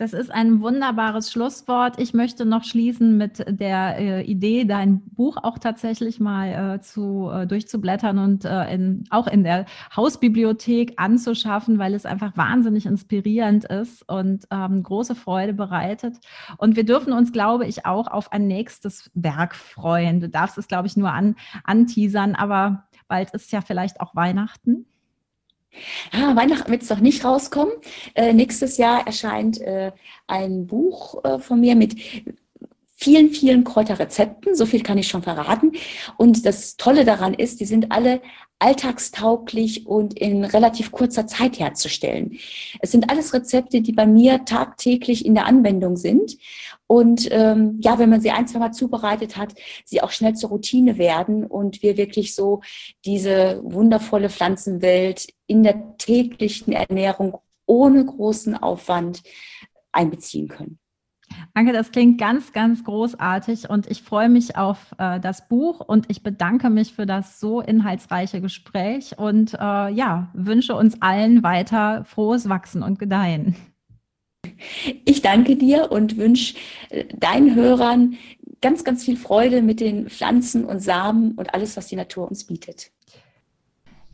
Das 0.00 0.12
ist 0.12 0.30
ein 0.30 0.60
wunderbares 0.60 1.32
Schlusswort. 1.32 2.00
Ich 2.00 2.14
möchte 2.14 2.44
noch 2.44 2.62
schließen 2.62 3.16
mit 3.16 3.44
der 3.48 3.98
äh, 3.98 4.22
Idee, 4.22 4.64
dein 4.64 5.00
Buch 5.00 5.38
auch 5.42 5.58
tatsächlich 5.58 6.20
mal 6.20 6.76
äh, 6.76 6.80
zu 6.80 7.28
äh, 7.32 7.48
durchzublättern 7.48 8.18
und 8.18 8.44
äh, 8.44 8.72
in, 8.72 9.02
auch 9.10 9.26
in 9.26 9.42
der 9.42 9.66
Hausbibliothek 9.96 10.94
anzuschaffen, 10.98 11.80
weil 11.80 11.94
es 11.94 12.06
einfach 12.06 12.36
wahnsinnig 12.36 12.86
inspirierend 12.86 13.64
ist 13.64 14.08
und 14.08 14.46
ähm, 14.52 14.84
große 14.84 15.16
Freude 15.16 15.52
bereitet. 15.52 16.18
Und 16.58 16.76
wir 16.76 16.84
dürfen 16.84 17.12
uns, 17.12 17.32
glaube 17.32 17.66
ich, 17.66 17.84
auch 17.84 18.06
auf 18.06 18.30
ein 18.30 18.46
nächstes 18.46 19.10
Werk 19.14 19.56
freuen. 19.56 20.20
Du 20.20 20.28
darfst 20.28 20.58
es, 20.58 20.68
glaube 20.68 20.86
ich, 20.86 20.96
nur 20.96 21.10
an, 21.10 21.34
anteasern, 21.64 22.36
aber 22.36 22.84
bald 23.08 23.32
ist 23.32 23.50
ja 23.50 23.62
vielleicht 23.62 24.00
auch 24.00 24.14
Weihnachten. 24.14 24.86
Ah, 26.12 26.34
Weihnachten 26.34 26.70
wird 26.70 26.82
es 26.82 26.88
doch 26.88 27.00
nicht 27.00 27.24
rauskommen. 27.24 27.72
Äh, 28.14 28.32
nächstes 28.32 28.76
Jahr 28.78 29.06
erscheint 29.06 29.60
äh, 29.60 29.92
ein 30.26 30.66
Buch 30.66 31.22
äh, 31.24 31.38
von 31.38 31.60
mir 31.60 31.76
mit 31.76 31.96
vielen, 32.94 33.30
vielen 33.30 33.62
Kräuterrezepten. 33.62 34.56
So 34.56 34.66
viel 34.66 34.82
kann 34.82 34.98
ich 34.98 35.08
schon 35.08 35.22
verraten. 35.22 35.72
Und 36.16 36.44
das 36.44 36.76
Tolle 36.76 37.04
daran 37.04 37.32
ist, 37.32 37.60
die 37.60 37.64
sind 37.64 37.92
alle 37.92 38.20
alltagstauglich 38.58 39.86
und 39.86 40.18
in 40.18 40.44
relativ 40.44 40.90
kurzer 40.90 41.28
Zeit 41.28 41.60
herzustellen. 41.60 42.38
Es 42.80 42.90
sind 42.90 43.08
alles 43.08 43.32
Rezepte, 43.32 43.82
die 43.82 43.92
bei 43.92 44.06
mir 44.06 44.44
tagtäglich 44.44 45.24
in 45.24 45.34
der 45.34 45.46
Anwendung 45.46 45.96
sind. 45.96 46.38
Und 46.88 47.28
ähm, 47.30 47.78
ja, 47.82 47.98
wenn 47.98 48.08
man 48.08 48.22
sie 48.22 48.30
ein, 48.30 48.48
zwei 48.48 48.58
Mal 48.58 48.72
zubereitet 48.72 49.36
hat, 49.36 49.54
sie 49.84 50.02
auch 50.02 50.10
schnell 50.10 50.34
zur 50.34 50.48
Routine 50.48 50.96
werden 50.96 51.44
und 51.44 51.82
wir 51.82 51.98
wirklich 51.98 52.34
so 52.34 52.62
diese 53.04 53.60
wundervolle 53.62 54.30
Pflanzenwelt 54.30 55.28
in 55.46 55.62
der 55.62 55.96
täglichen 55.98 56.72
Ernährung 56.72 57.38
ohne 57.66 58.04
großen 58.04 58.56
Aufwand 58.56 59.22
einbeziehen 59.92 60.48
können. 60.48 60.78
Danke, 61.54 61.74
das 61.74 61.90
klingt 61.92 62.18
ganz, 62.18 62.54
ganz 62.54 62.82
großartig 62.84 63.68
und 63.68 63.86
ich 63.90 64.02
freue 64.02 64.30
mich 64.30 64.56
auf 64.56 64.94
äh, 64.96 65.20
das 65.20 65.46
Buch 65.46 65.80
und 65.80 66.06
ich 66.10 66.22
bedanke 66.22 66.70
mich 66.70 66.94
für 66.94 67.04
das 67.04 67.38
so 67.38 67.60
inhaltsreiche 67.60 68.40
Gespräch 68.40 69.18
und 69.18 69.52
äh, 69.52 69.90
ja, 69.90 70.30
wünsche 70.32 70.74
uns 70.74 71.02
allen 71.02 71.42
weiter 71.42 72.04
frohes 72.06 72.48
Wachsen 72.48 72.82
und 72.82 72.98
Gedeihen. 72.98 73.56
Ich 75.04 75.22
danke 75.22 75.56
dir 75.56 75.90
und 75.90 76.16
wünsche 76.16 76.54
äh, 76.90 77.04
deinen 77.14 77.54
Hörern 77.54 78.16
ganz, 78.60 78.84
ganz 78.84 79.04
viel 79.04 79.16
Freude 79.16 79.62
mit 79.62 79.80
den 79.80 80.08
Pflanzen 80.08 80.64
und 80.64 80.80
Samen 80.80 81.32
und 81.32 81.54
alles, 81.54 81.76
was 81.76 81.86
die 81.86 81.96
Natur 81.96 82.28
uns 82.28 82.44
bietet. 82.44 82.90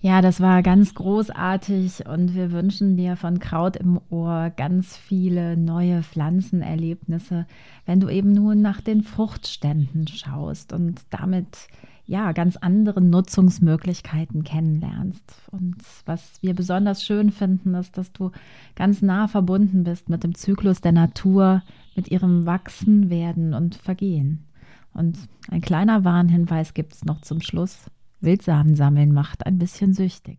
Ja, 0.04 0.20
das 0.20 0.42
war 0.42 0.62
ganz 0.62 0.92
großartig 0.92 2.06
und 2.06 2.34
wir 2.34 2.52
wünschen 2.52 2.98
dir 2.98 3.16
von 3.16 3.38
Kraut 3.38 3.76
im 3.76 3.98
Ohr 4.10 4.52
ganz 4.54 4.98
viele 4.98 5.56
neue 5.56 6.02
Pflanzenerlebnisse, 6.02 7.46
wenn 7.86 8.00
du 8.00 8.10
eben 8.10 8.32
nun 8.32 8.60
nach 8.60 8.82
den 8.82 9.02
Fruchtständen 9.02 10.06
schaust 10.06 10.74
und 10.74 11.00
damit 11.08 11.68
ja 12.06 12.32
ganz 12.32 12.56
andere 12.56 13.00
Nutzungsmöglichkeiten 13.00 14.44
kennenlernst. 14.44 15.24
Und 15.50 15.76
was 16.04 16.38
wir 16.42 16.54
besonders 16.54 17.02
schön 17.02 17.30
finden, 17.30 17.74
ist, 17.74 17.96
dass 17.96 18.12
du 18.12 18.30
ganz 18.74 19.02
nah 19.02 19.28
verbunden 19.28 19.84
bist 19.84 20.08
mit 20.08 20.24
dem 20.24 20.34
Zyklus 20.34 20.80
der 20.80 20.92
Natur, 20.92 21.62
mit 21.96 22.08
ihrem 22.08 22.46
Wachsen, 22.46 23.10
Werden 23.10 23.54
und 23.54 23.74
Vergehen. 23.76 24.44
Und 24.92 25.18
ein 25.50 25.60
kleiner 25.60 26.04
Warnhinweis 26.04 26.74
gibt 26.74 26.94
es 26.94 27.04
noch 27.04 27.20
zum 27.22 27.40
Schluss. 27.40 27.90
Wildsamen 28.20 28.74
sammeln 28.74 29.12
macht 29.12 29.46
ein 29.46 29.58
bisschen 29.58 29.92
süchtig. 29.92 30.38